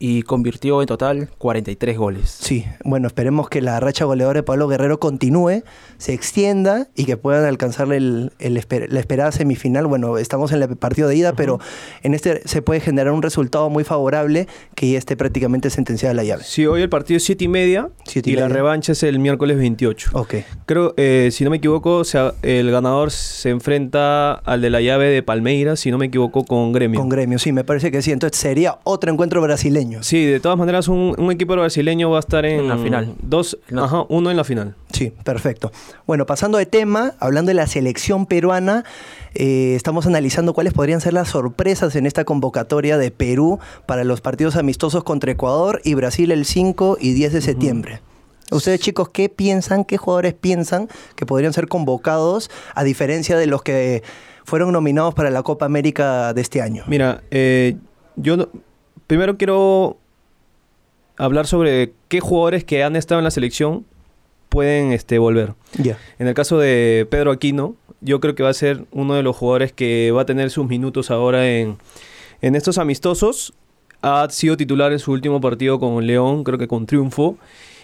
y 0.06 0.22
convirtió 0.22 0.82
en 0.82 0.86
total 0.86 1.30
43 1.38 1.96
goles. 1.96 2.36
Sí, 2.40 2.66
bueno, 2.84 3.06
esperemos 3.06 3.48
que 3.48 3.62
la 3.62 3.80
racha 3.80 4.04
goleadora 4.04 4.40
de 4.40 4.42
Pablo 4.42 4.68
Guerrero 4.68 5.00
continúe, 5.00 5.62
se 5.96 6.12
extienda 6.12 6.88
y 6.94 7.06
que 7.06 7.16
puedan 7.16 7.46
alcanzar 7.46 7.90
el, 7.92 8.32
el 8.38 8.58
esper- 8.58 8.88
la 8.90 9.00
esperada 9.00 9.32
semifinal. 9.32 9.86
Bueno, 9.86 10.18
estamos 10.18 10.52
en 10.52 10.62
el 10.62 10.76
partido 10.76 11.08
de 11.08 11.16
ida, 11.16 11.32
pero 11.32 11.58
en 12.02 12.12
este 12.12 12.46
se 12.46 12.60
puede 12.60 12.80
generar 12.80 13.12
un 13.14 13.22
resultado 13.22 13.70
muy 13.70 13.82
favorable 13.84 14.46
que 14.74 14.90
ya 14.90 14.98
esté 14.98 15.16
prácticamente 15.16 15.70
sentenciada 15.70 16.12
la 16.12 16.24
llave. 16.24 16.42
Sí, 16.44 16.66
hoy 16.66 16.82
el 16.82 16.90
partido 16.90 17.16
es 17.16 17.24
7 17.24 17.44
y 17.44 17.48
media 17.48 17.88
Siete 18.04 18.28
y 18.28 18.34
y 18.34 18.36
la 18.36 18.48
revancha 18.48 18.92
es 18.92 19.02
el 19.04 19.18
miércoles 19.18 19.56
28. 19.56 20.10
Ok, 20.12 20.34
Creo, 20.66 20.92
eh, 20.98 21.30
si 21.32 21.44
no 21.44 21.50
me 21.50 21.56
equivoco, 21.56 21.96
o 21.96 22.04
sea, 22.04 22.34
el 22.42 22.70
ganador 22.70 23.10
se 23.10 23.48
enfrenta 23.50 24.32
al 24.34 24.60
de 24.60 24.68
la 24.70 24.80
llave 24.82 25.08
de 25.08 25.22
Palmeiras, 25.22 25.80
si 25.80 25.90
no 25.90 25.96
me 25.98 26.06
equivoco, 26.06 26.44
con 26.44 26.72
Gremio. 26.72 27.00
con 27.00 27.08
gremio, 27.08 27.38
sí, 27.38 27.52
me 27.52 27.64
parece 27.64 27.90
que 27.90 28.02
sí. 28.02 28.12
Entonces 28.12 28.38
sería 28.38 28.78
otro 28.84 29.10
encuentro 29.12 29.40
brasileño. 29.40 29.93
Sí, 30.02 30.24
de 30.24 30.40
todas 30.40 30.58
maneras, 30.58 30.88
un, 30.88 31.14
un 31.18 31.30
equipo 31.30 31.52
brasileño 31.54 32.10
va 32.10 32.16
a 32.16 32.20
estar 32.20 32.44
en, 32.44 32.60
En 32.60 32.68
la 32.68 32.76
final. 32.78 33.14
Dos, 33.22 33.58
En 33.68 33.76
la- 33.76 33.84
ajá, 33.84 34.04
uno 34.08 34.30
en 34.30 34.36
la 34.36 34.44
final. 34.44 34.74
Sí, 34.92 35.12
perfecto. 35.24 35.70
Bueno, 36.06 36.26
pasando 36.26 36.58
de 36.58 36.66
tema, 36.66 37.14
hablando 37.20 37.48
de 37.50 37.54
la 37.54 37.66
selección 37.66 38.26
peruana, 38.26 38.84
eh, 39.34 39.74
estamos 39.76 40.06
analizando 40.06 40.54
cuáles 40.54 40.72
podrían 40.72 41.00
ser 41.00 41.12
las 41.12 41.28
sorpresas 41.28 41.94
en 41.96 42.06
esta 42.06 42.24
convocatoria 42.24 42.98
de 42.98 43.10
Perú 43.10 43.58
para 43.86 44.04
los 44.04 44.20
partidos 44.20 44.56
amistosos 44.56 45.04
contra 45.04 45.32
Ecuador 45.32 45.80
y 45.84 45.94
Brasil 45.94 46.30
el 46.32 46.44
5 46.44 46.98
y 47.00 47.12
10 47.12 47.32
de 47.32 47.40
septiembre. 47.40 48.00
Ustedes 48.50 48.78
chicos, 48.80 49.08
¿qué 49.08 49.28
piensan, 49.28 49.84
qué 49.84 49.96
jugadores 49.96 50.34
piensan 50.34 50.88
que 51.16 51.26
podrían 51.26 51.52
ser 51.52 51.66
convocados 51.66 52.50
a 52.74 52.84
diferencia 52.84 53.36
de 53.38 53.46
los 53.46 53.62
que 53.62 54.02
fueron 54.44 54.70
nominados 54.72 55.14
para 55.14 55.30
la 55.30 55.42
Copa 55.42 55.64
América 55.64 56.34
de 56.34 56.42
este 56.42 56.60
año? 56.60 56.84
Mira, 56.86 57.22
eh, 57.30 57.76
yo 58.16 58.36
no- 58.36 58.48
primero 59.06 59.36
quiero 59.36 59.98
hablar 61.16 61.46
sobre 61.46 61.92
qué 62.08 62.20
jugadores 62.20 62.64
que 62.64 62.82
han 62.82 62.96
estado 62.96 63.20
en 63.20 63.24
la 63.24 63.30
selección 63.30 63.84
pueden 64.48 64.92
este, 64.92 65.18
volver. 65.18 65.54
Ya. 65.78 65.98
En 66.18 66.28
el 66.28 66.34
caso 66.34 66.58
de 66.58 67.06
Pedro 67.10 67.32
Aquino, 67.32 67.76
yo 68.00 68.20
creo 68.20 68.34
que 68.34 68.42
va 68.42 68.50
a 68.50 68.54
ser 68.54 68.84
uno 68.92 69.14
de 69.14 69.22
los 69.22 69.36
jugadores 69.36 69.72
que 69.72 70.12
va 70.12 70.22
a 70.22 70.26
tener 70.26 70.50
sus 70.50 70.66
minutos 70.66 71.10
ahora 71.10 71.48
en, 71.48 71.78
en 72.40 72.54
estos 72.54 72.78
amistosos. 72.78 73.54
Ha 74.02 74.28
sido 74.30 74.56
titular 74.56 74.92
en 74.92 74.98
su 74.98 75.12
último 75.12 75.40
partido 75.40 75.80
con 75.80 76.06
León, 76.06 76.44
creo 76.44 76.58
que 76.58 76.68
con 76.68 76.86
triunfo, 76.86 77.38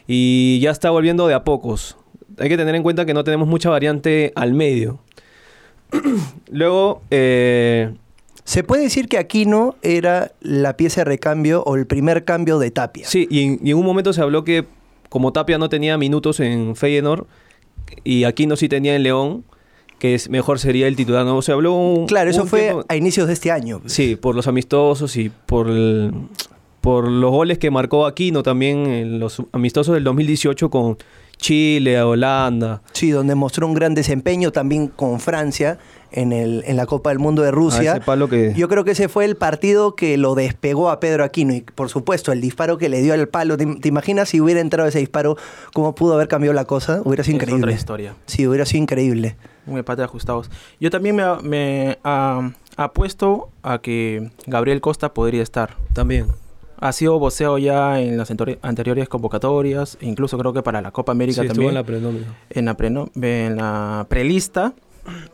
y 0.06 0.60
ya 0.60 0.70
está 0.70 0.90
volviendo 0.90 1.26
de 1.26 1.34
a 1.34 1.44
pocos. 1.44 1.96
Hay 2.38 2.48
que 2.48 2.56
tener 2.56 2.74
en 2.74 2.82
cuenta 2.82 3.06
que 3.06 3.14
no 3.14 3.24
tenemos 3.24 3.48
mucha 3.48 3.70
variante 3.70 4.32
al 4.36 4.54
medio. 4.54 5.00
Luego, 6.50 7.02
eh, 7.10 7.92
Se 8.50 8.64
puede 8.64 8.82
decir 8.82 9.06
que 9.06 9.16
Aquino 9.16 9.76
era 9.80 10.32
la 10.40 10.76
pieza 10.76 11.02
de 11.02 11.04
recambio 11.04 11.62
o 11.62 11.76
el 11.76 11.86
primer 11.86 12.24
cambio 12.24 12.58
de 12.58 12.72
Tapia. 12.72 13.06
sí, 13.06 13.28
y 13.30 13.44
en, 13.44 13.60
y 13.62 13.70
en 13.70 13.76
un 13.76 13.84
momento 13.84 14.12
se 14.12 14.20
habló 14.22 14.42
que 14.42 14.64
como 15.08 15.32
Tapia 15.32 15.56
no 15.56 15.68
tenía 15.68 15.96
minutos 15.96 16.40
en 16.40 16.74
Feyenoord 16.74 17.26
y 18.02 18.24
Aquino 18.24 18.56
sí 18.56 18.68
tenía 18.68 18.96
en 18.96 19.04
León, 19.04 19.44
que 20.00 20.16
es, 20.16 20.28
mejor 20.30 20.58
sería 20.58 20.88
el 20.88 20.96
titular. 20.96 21.24
¿no? 21.24 21.42
Se 21.42 21.52
habló 21.52 21.74
un, 21.74 22.06
Claro, 22.06 22.28
eso 22.30 22.42
un 22.42 22.48
fue 22.48 22.60
tiempo- 22.62 22.84
a 22.88 22.96
inicios 22.96 23.28
de 23.28 23.34
este 23.34 23.52
año. 23.52 23.82
Sí, 23.86 24.16
por 24.16 24.34
los 24.34 24.48
amistosos 24.48 25.16
y 25.16 25.28
por 25.30 25.68
el- 25.68 26.12
por 26.80 27.08
los 27.08 27.30
goles 27.30 27.56
que 27.58 27.70
marcó 27.70 28.04
Aquino 28.04 28.42
también 28.42 28.86
en 28.86 29.20
los 29.20 29.42
amistosos 29.52 29.94
del 29.94 30.02
2018 30.02 30.70
con 30.70 30.96
Chile, 31.36 32.02
Holanda. 32.02 32.82
Sí, 32.94 33.10
donde 33.10 33.34
mostró 33.36 33.66
un 33.68 33.74
gran 33.74 33.94
desempeño 33.94 34.50
también 34.50 34.88
con 34.88 35.20
Francia 35.20 35.78
en, 36.12 36.32
el, 36.32 36.62
en 36.66 36.76
la 36.76 36.86
Copa 36.86 37.10
del 37.10 37.18
Mundo 37.18 37.42
de 37.42 37.50
Rusia. 37.50 37.92
A 37.92 37.96
ese 37.96 38.04
palo 38.04 38.28
que 38.28 38.52
Yo 38.56 38.68
creo 38.68 38.84
que 38.84 38.92
ese 38.92 39.08
fue 39.08 39.24
el 39.24 39.36
partido 39.36 39.94
que 39.94 40.16
lo 40.16 40.34
despegó 40.34 40.90
a 40.90 41.00
Pedro 41.00 41.24
Aquino 41.24 41.54
y 41.54 41.60
por 41.62 41.88
supuesto 41.88 42.32
el 42.32 42.40
disparo 42.40 42.78
que 42.78 42.88
le 42.88 43.00
dio 43.02 43.14
al 43.14 43.28
palo. 43.28 43.56
¿Te, 43.56 43.66
te 43.66 43.88
imaginas 43.88 44.28
si 44.28 44.40
hubiera 44.40 44.60
entrado 44.60 44.88
ese 44.88 44.98
disparo, 44.98 45.36
cómo 45.72 45.94
pudo 45.94 46.14
haber 46.14 46.28
cambiado 46.28 46.54
la 46.54 46.64
cosa? 46.64 47.00
Hubiera 47.04 47.24
sido 47.24 47.36
Es 47.38 47.42
otra 47.44 47.52
increíble. 47.56 47.72
historia. 47.74 48.14
Sí, 48.26 48.46
hubiera 48.46 48.64
sido 48.66 48.82
increíble. 48.82 49.36
Un 49.66 49.78
empate 49.78 50.02
ajustados. 50.02 50.50
Yo 50.80 50.90
también 50.90 51.14
me, 51.16 51.24
me 51.42 51.98
ah, 52.02 52.50
apuesto 52.76 53.50
a 53.62 53.78
que 53.80 54.30
Gabriel 54.46 54.80
Costa 54.80 55.12
podría 55.14 55.42
estar. 55.42 55.76
también. 55.92 56.26
Ha 56.82 56.92
sido 56.92 57.18
voceo 57.18 57.58
ya 57.58 58.00
en 58.00 58.16
las 58.16 58.30
anteriores 58.62 59.06
convocatorias, 59.10 59.98
incluso 60.00 60.38
creo 60.38 60.54
que 60.54 60.62
para 60.62 60.80
la 60.80 60.90
Copa 60.92 61.12
América 61.12 61.42
Sí, 61.42 61.48
estuvo 61.48 61.66
también. 61.66 61.68
en 61.70 61.74
la 61.74 61.84
prenómina. 61.84 62.26
en 62.48 62.64
la, 62.64 62.74
preno- 62.76 63.10
en 63.20 63.56
la 63.56 64.06
prelista, 64.08 64.72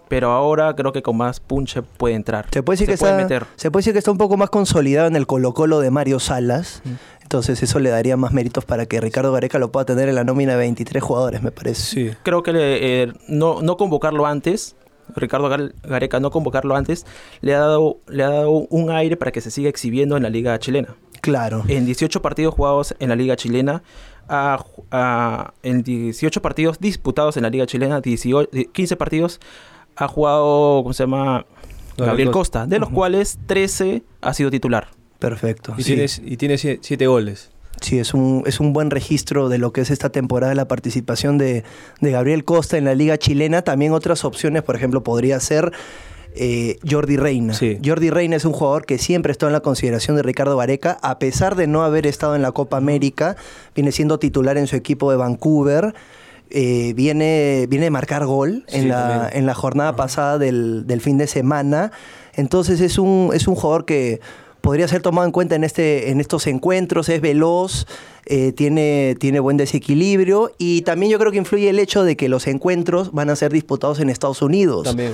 pero 0.09 0.31
ahora 0.31 0.75
creo 0.77 0.93
que 0.93 1.03
con 1.03 1.17
más 1.17 1.41
punche 1.41 1.83
puede 1.83 2.15
entrar. 2.15 2.47
Se 2.53 2.63
puede 2.63 2.75
decir, 2.79 2.89
que, 2.89 2.97
puede 2.99 3.13
está, 3.13 3.23
meter. 3.23 3.47
se 3.57 3.71
puede 3.71 3.81
decir 3.83 3.93
que 3.93 3.99
está 3.99 4.11
un 4.11 4.19
poco 4.19 4.37
más 4.37 4.51
consolidado 4.51 5.09
en 5.09 5.17
el 5.17 5.27
Colo 5.27 5.53
Colo 5.55 5.81
de 5.81 5.91
Mario 5.91 6.19
Salas. 6.21 6.83
Mm. 6.85 6.91
Entonces 7.23 7.61
eso 7.63 7.81
le 7.81 7.91
daría 7.91 8.17
más 8.17 8.33
méritos 8.33 8.65
para 8.65 8.87
que 8.87 9.01
Ricardo 9.01 9.33
Gareca 9.33 9.59
lo 9.59 9.73
pueda 9.73 9.85
tener 9.85 10.09
en 10.09 10.15
la 10.15 10.23
nómina 10.23 10.53
de 10.53 10.59
23 10.59 11.03
jugadores, 11.03 11.43
me 11.43 11.51
parece. 11.51 11.83
Sí. 11.83 12.11
Creo 12.23 12.43
que 12.45 12.53
le- 12.53 13.03
eh, 13.03 13.13
no, 13.27 13.63
no 13.63 13.77
convocarlo 13.77 14.27
antes, 14.27 14.77
Ricardo 15.15 15.49
Gar- 15.49 15.73
Gareca 15.83 16.21
no 16.21 16.31
convocarlo 16.31 16.77
antes, 16.77 17.05
le 17.41 17.55
ha, 17.55 17.59
dado, 17.61 17.99
le 18.09 18.23
ha 18.23 18.29
dado 18.31 18.51
un 18.51 18.91
aire 18.91 19.17
para 19.17 19.33
que 19.33 19.41
se 19.41 19.51
siga 19.51 19.69
exhibiendo 19.69 20.17
en 20.17 20.23
la 20.23 20.31
liga 20.31 20.57
chilena. 20.61 20.95
Claro. 21.27 21.65
En 21.69 21.85
18 21.87 22.23
partidos 22.23 22.55
jugados 22.55 22.95
en 22.99 23.09
la 23.11 23.17
liga 23.17 23.37
chilena, 23.37 23.83
ha- 24.29 25.53
en 25.63 25.83
18 25.83 26.41
partidos 26.43 26.79
disputados 26.81 27.37
en 27.37 27.43
la 27.43 27.51
liga 27.51 27.67
chilena, 27.67 28.01
18 28.01 28.49
di- 28.53 28.67
15 28.67 28.97
partidos 28.97 29.41
ha 29.97 30.09
jugado, 30.09 30.83
¿cómo 30.83 30.93
se 30.93 31.03
llama? 31.05 31.47
Gabriel 31.97 32.31
Costa. 32.31 32.67
De 32.67 32.79
los 32.79 32.91
cuales 32.91 33.39
13 33.47 34.03
ha 34.21 34.35
sido 34.35 34.51
titular. 34.51 34.89
Perfecto. 35.19 35.75
Y, 35.79 35.83
sí. 35.83 35.95
tiene, 35.95 36.07
y 36.33 36.37
tiene 36.37 36.55
sie- 36.57 36.79
siete 36.83 37.07
goles. 37.07 37.51
Sí, 37.81 37.99
es 37.99 38.15
un, 38.15 38.43
es 38.47 38.59
un 38.61 38.73
buen 38.73 38.91
registro 38.91 39.49
de 39.49 39.59
lo 39.59 39.73
que 39.73 39.83
es 39.83 39.91
esta 39.91 40.11
temporada, 40.11 40.55
la 40.55 40.67
participación 40.69 41.37
de, 41.39 41.63
de 42.01 42.11
Gabriel 42.11 42.45
Costa 42.45 42.79
en 42.79 42.85
la 42.87 42.95
Liga 42.95 43.19
Chilena. 43.19 43.63
También 43.63 43.93
otras 43.93 44.25
opciones, 44.25 44.63
por 44.63 44.77
ejemplo, 44.77 45.03
podría 45.03 45.41
ser 45.41 45.73
eh, 46.37 46.79
Jordi 46.89 47.17
Reina. 47.17 47.55
Sí. 47.55 47.79
Jordi 47.85 48.11
Reina 48.11 48.37
es 48.37 48.45
un 48.45 48.53
jugador 48.53 48.85
que 48.87 48.99
siempre 48.99 49.33
está 49.33 49.47
en 49.47 49.53
la 49.53 49.61
consideración 49.61 50.17
de 50.17 50.23
Ricardo 50.23 50.57
Vareca, 50.57 50.99
a 51.03 51.19
pesar 51.19 51.57
de 51.57 51.67
no 51.67 51.83
haber 51.83 52.07
estado 52.07 52.37
en 52.37 52.43
la 52.43 52.53
Copa 52.53 52.77
América, 52.77 53.37
viene 53.75 53.91
siendo 53.93 54.19
titular 54.19 54.57
en 54.59 54.67
su 54.67 54.77
equipo 54.77 55.11
de 55.11 55.17
Vancouver. 55.17 55.95
eh, 56.51 56.93
viene, 56.95 57.67
viene 57.69 57.87
a 57.87 57.91
marcar 57.91 58.25
gol 58.25 58.65
en, 58.69 58.83
Sí, 58.83 58.89
la, 58.89 59.29
en 59.33 59.47
la 59.47 59.55
jornada 59.55 59.97
pasada 59.97 60.39
del, 60.39 60.87
del 60.87 61.01
fin 61.01 61.19
de 61.19 61.27
semana. 61.27 61.91
Entonces 62.35 62.81
es 62.81 62.99
un, 62.99 63.31
es 63.35 63.49
un 63.49 63.55
jugador 63.57 63.85
que 63.85 64.21
podría 64.61 64.87
ser 64.89 65.01
tomado 65.03 65.27
en 65.27 65.33
cuenta 65.33 65.55
en, 65.55 65.65
este, 65.65 66.11
en 66.11 66.21
estos 66.21 66.47
encuentros, 66.47 67.09
es 67.09 67.21
veloz, 67.21 67.87
eh, 68.27 68.53
tiene, 68.53 69.17
tiene 69.19 69.39
buen 69.41 69.57
desequilibrio 69.57 70.53
y 70.59 70.83
también 70.83 71.11
yo 71.13 71.19
creo 71.19 71.31
que 71.31 71.39
influye 71.39 71.69
el 71.71 71.79
hecho 71.79 72.03
de 72.05 72.17
que 72.17 72.29
los 72.29 72.47
encuentros 72.49 73.13
van 73.13 73.31
a 73.31 73.37
ser 73.37 73.53
disputados 73.53 74.01
en 74.01 74.11
Estados 74.11 74.43
Unidos. 74.43 74.85
También. 74.85 75.13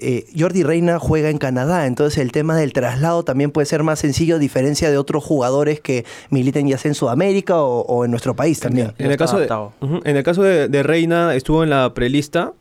Eh, 0.00 0.26
Jordi 0.38 0.62
Reina 0.62 0.98
juega 0.98 1.28
en 1.28 1.38
Canadá, 1.38 1.86
entonces 1.86 2.18
el 2.18 2.30
tema 2.30 2.56
del 2.56 2.72
traslado 2.72 3.24
también 3.24 3.50
puede 3.50 3.66
ser 3.66 3.82
más 3.82 3.98
sencillo 3.98 4.36
a 4.36 4.38
diferencia 4.38 4.90
de 4.90 4.98
otros 4.98 5.24
jugadores 5.24 5.80
que 5.80 6.04
militen 6.30 6.68
ya 6.68 6.78
sea 6.78 6.90
en 6.90 6.94
Sudamérica 6.94 7.60
o, 7.60 7.80
o 7.80 8.04
en 8.04 8.10
nuestro 8.10 8.36
país 8.36 8.60
también. 8.60 8.92
En 8.98 9.10
el, 9.10 9.16
caso 9.16 9.38
de, 9.38 9.46
adaptado. 9.46 9.72
Ujú, 9.80 10.00
en 10.04 10.16
el 10.16 10.22
caso 10.22 10.42
de, 10.42 10.68
de 10.68 10.82
Reina 10.82 11.34
estuvo 11.34 11.64
en 11.64 11.70
la 11.70 11.92
prelista 11.94 12.52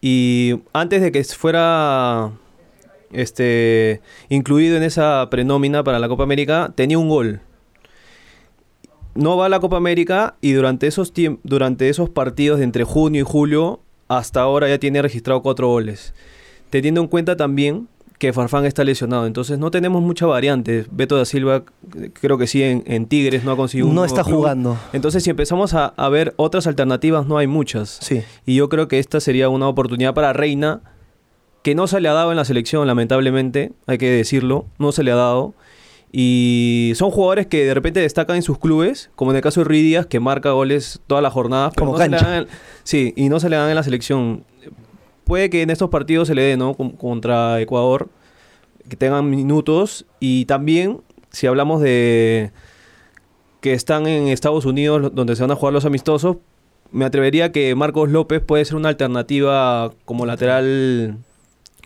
y 0.00 0.60
antes 0.74 1.00
de 1.00 1.10
que 1.10 1.24
fuera 1.24 2.32
este 3.10 4.02
incluido 4.28 4.76
en 4.76 4.82
esa 4.82 5.28
prenómina 5.30 5.82
para 5.84 5.98
la 5.98 6.08
Copa 6.08 6.24
América 6.24 6.72
tenía 6.74 6.98
un 6.98 7.08
gol. 7.08 7.40
No 9.14 9.36
va 9.36 9.46
a 9.46 9.48
la 9.48 9.60
Copa 9.60 9.76
América 9.76 10.34
y 10.40 10.52
durante 10.52 10.88
esos 10.88 11.12
durante 11.44 11.88
esos 11.88 12.10
partidos 12.10 12.58
de 12.58 12.64
entre 12.64 12.84
junio 12.84 13.22
y 13.22 13.24
julio 13.24 13.80
hasta 14.08 14.42
ahora 14.42 14.68
ya 14.68 14.78
tiene 14.78 15.00
registrado 15.00 15.40
cuatro 15.40 15.68
goles. 15.68 16.12
Teniendo 16.74 17.00
en 17.02 17.06
cuenta 17.06 17.36
también 17.36 17.86
que 18.18 18.32
Farfán 18.32 18.64
está 18.64 18.82
lesionado. 18.82 19.26
Entonces 19.26 19.60
no 19.60 19.70
tenemos 19.70 20.02
mucha 20.02 20.26
variante. 20.26 20.86
Beto 20.90 21.16
da 21.16 21.24
Silva, 21.24 21.62
creo 22.20 22.36
que 22.36 22.48
sí, 22.48 22.64
en, 22.64 22.82
en 22.86 23.06
Tigres 23.06 23.44
no 23.44 23.52
ha 23.52 23.56
conseguido 23.56 23.86
un 23.86 23.94
No 23.94 24.04
está 24.04 24.24
club. 24.24 24.38
jugando. 24.38 24.76
Entonces, 24.92 25.22
si 25.22 25.30
empezamos 25.30 25.72
a, 25.74 25.86
a 25.96 26.08
ver 26.08 26.34
otras 26.36 26.66
alternativas, 26.66 27.26
no 27.28 27.38
hay 27.38 27.46
muchas. 27.46 27.98
Sí. 28.02 28.22
Y 28.44 28.56
yo 28.56 28.68
creo 28.68 28.88
que 28.88 28.98
esta 28.98 29.20
sería 29.20 29.48
una 29.50 29.68
oportunidad 29.68 30.14
para 30.14 30.32
Reina, 30.32 30.80
que 31.62 31.76
no 31.76 31.86
se 31.86 32.00
le 32.00 32.08
ha 32.08 32.12
dado 32.12 32.30
en 32.32 32.36
la 32.36 32.44
selección, 32.44 32.86
lamentablemente, 32.88 33.70
hay 33.86 33.98
que 33.98 34.10
decirlo, 34.10 34.66
no 34.78 34.90
se 34.90 35.04
le 35.04 35.12
ha 35.12 35.16
dado. 35.16 35.54
Y 36.16 36.92
son 36.94 37.10
jugadores 37.10 37.46
que 37.48 37.64
de 37.64 37.74
repente 37.74 38.00
destacan 38.00 38.36
en 38.36 38.42
sus 38.42 38.58
clubes, 38.58 39.10
como 39.16 39.32
en 39.32 39.36
el 39.36 39.42
caso 39.42 39.60
de 39.60 39.64
Rui 39.64 39.82
Díaz, 39.82 40.06
que 40.06 40.20
marca 40.20 40.52
goles 40.52 41.00
todas 41.08 41.22
las 41.22 41.32
jornadas. 41.32 41.74
Como 41.76 41.92
no 41.92 41.98
se 41.98 42.08
le 42.08 42.16
cancha. 42.16 42.38
en- 42.38 42.46
sí, 42.84 43.12
y 43.16 43.28
no 43.28 43.40
se 43.40 43.48
le 43.48 43.56
dan 43.56 43.68
en 43.68 43.74
la 43.74 43.82
selección. 43.82 44.44
Puede 45.24 45.50
que 45.50 45.62
en 45.62 45.70
estos 45.70 45.90
partidos 45.90 46.28
se 46.28 46.34
le 46.34 46.42
dé, 46.42 46.56
¿no? 46.56 46.74
Con- 46.74 46.90
Contra 46.92 47.60
Ecuador, 47.60 48.08
que 48.88 48.96
tengan 48.96 49.28
minutos. 49.30 50.04
Y 50.20 50.44
también, 50.44 51.00
si 51.30 51.46
hablamos 51.46 51.80
de 51.80 52.50
que 53.60 53.72
están 53.72 54.06
en 54.06 54.28
Estados 54.28 54.66
Unidos, 54.66 55.14
donde 55.14 55.34
se 55.36 55.42
van 55.42 55.50
a 55.50 55.56
jugar 55.56 55.72
los 55.72 55.84
amistosos, 55.86 56.36
me 56.92 57.04
atrevería 57.06 57.50
que 57.50 57.74
Marcos 57.74 58.10
López 58.10 58.42
puede 58.44 58.64
ser 58.66 58.76
una 58.76 58.90
alternativa 58.90 59.92
como 60.04 60.26
lateral 60.26 61.16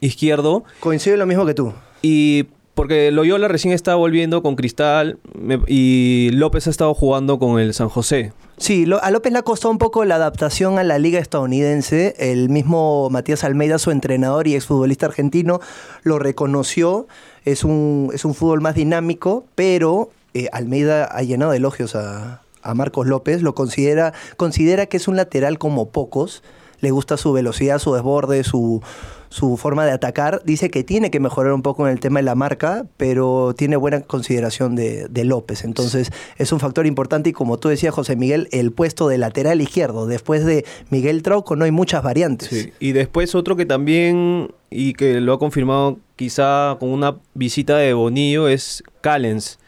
izquierdo. 0.01 0.65
Coincido 0.81 1.15
en 1.15 1.21
lo 1.21 1.27
mismo 1.27 1.47
que 1.47 1.55
tú. 1.55 1.73
Y 2.03 2.47
porque 2.75 3.11
Loyola 3.11 3.49
recién 3.49 3.73
está 3.73 3.95
volviendo 3.95 4.43
con 4.43 4.55
Cristal 4.57 5.19
me- 5.39 5.61
y 5.67 6.31
López 6.33 6.67
ha 6.67 6.71
estado 6.71 6.95
jugando 6.95 7.39
con 7.39 7.59
el 7.61 7.75
San 7.75 7.89
José. 7.89 8.33
Sí, 8.59 8.87
a 9.01 9.11
López 9.13 9.33
le 9.33 9.39
ha 9.39 9.43
costado 9.43 9.71
un 9.71 9.79
poco 9.79 10.05
la 10.05 10.17
adaptación 10.17 10.81
a 10.81 10.85
la 10.85 10.99
liga 10.99 11.21
estadounidense. 11.21 12.17
El 12.19 12.49
mismo 12.49 13.09
Matías 13.09 13.45
Almeida, 13.45 13.79
su 13.79 13.93
entrenador 13.93 14.49
y 14.49 14.57
exfutbolista 14.57 15.07
argentino, 15.07 15.61
lo 16.03 16.19
reconoció. 16.19 17.07
Es 17.45 17.63
un, 17.63 18.11
es 18.13 18.25
un 18.25 18.35
fútbol 18.35 18.61
más 18.61 18.75
dinámico, 18.75 19.45
pero 19.55 20.11
eh, 20.35 20.49
Almeida 20.53 21.05
ha 21.05 21.23
llenado 21.23 21.53
de 21.53 21.59
elogios 21.59 21.95
a, 21.95 22.43
a 22.63 22.75
Marcos 22.75 23.07
López. 23.07 23.43
Lo 23.43 23.55
considera, 23.55 24.13
considera 24.37 24.87
que 24.87 24.97
es 24.97 25.07
un 25.07 25.15
lateral 25.15 25.59
como 25.59 25.91
pocos. 25.91 26.43
Le 26.81 26.91
gusta 26.91 27.17
su 27.17 27.33
velocidad, 27.33 27.79
su 27.79 27.95
desborde, 27.95 28.45
su, 28.45 28.83
su 29.29 29.57
forma 29.57 29.85
de 29.85 29.93
atacar. 29.93 30.43
Dice 30.45 30.71
que 30.71 30.85
tiene 30.85 31.11
que 31.11 31.21
mejorar 31.21 31.53
un 31.53 31.63
poco 31.63 31.87
en 31.87 31.93
el 31.93 32.01
tema 32.01 32.21
de 32.21 32.25
la 32.25 32.35
marca, 32.35 32.87
pero 32.97 33.55
tiene 33.57 33.77
buena 33.77 34.01
consideración 34.03 34.75
de, 34.75 35.09
de 35.09 35.25
López. 35.25 35.65
Entonces 35.65 36.11
es 36.37 36.53
un 36.53 36.61
factor 36.61 36.87
importante 36.87 37.31
y 37.31 37.33
como 37.33 37.59
tú 37.59 37.69
decías, 37.69 37.95
José 37.95 38.17
Miguel, 38.17 38.49
el 38.53 38.73
puesto 38.73 39.09
de 39.09 39.19
lateral 39.19 39.61
izquierdo, 39.61 40.07
después 40.07 40.45
de 40.45 40.65
Miguel 40.91 41.23
Trauco, 41.23 41.57
no 41.57 41.65
hay 41.65 41.71
muchas 41.71 42.03
variantes. 42.03 42.71
Y 42.79 42.93
después 42.93 43.35
otro 43.35 43.57
que 43.57 43.67
también, 43.67 44.53
y 44.71 44.93
que 44.95 45.21
lo 45.21 45.33
ha 45.33 45.39
confirmado 45.39 45.99
quizá 46.17 46.77
con 46.81 46.91
una 46.91 47.17
visita 47.35 47.77
de 47.77 47.93
Bonillo, 47.93 48.49
es 48.49 48.83
Callens, 49.01 49.59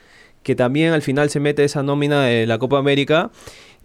que 0.43 0.55
también 0.55 0.93
al 0.93 1.03
final 1.03 1.31
se 1.31 1.41
mete 1.41 1.65
esa 1.65 1.83
nómina 1.83 2.25
de 2.25 2.47
la 2.47 2.59
Copa 2.59 2.79
América. 2.79 3.31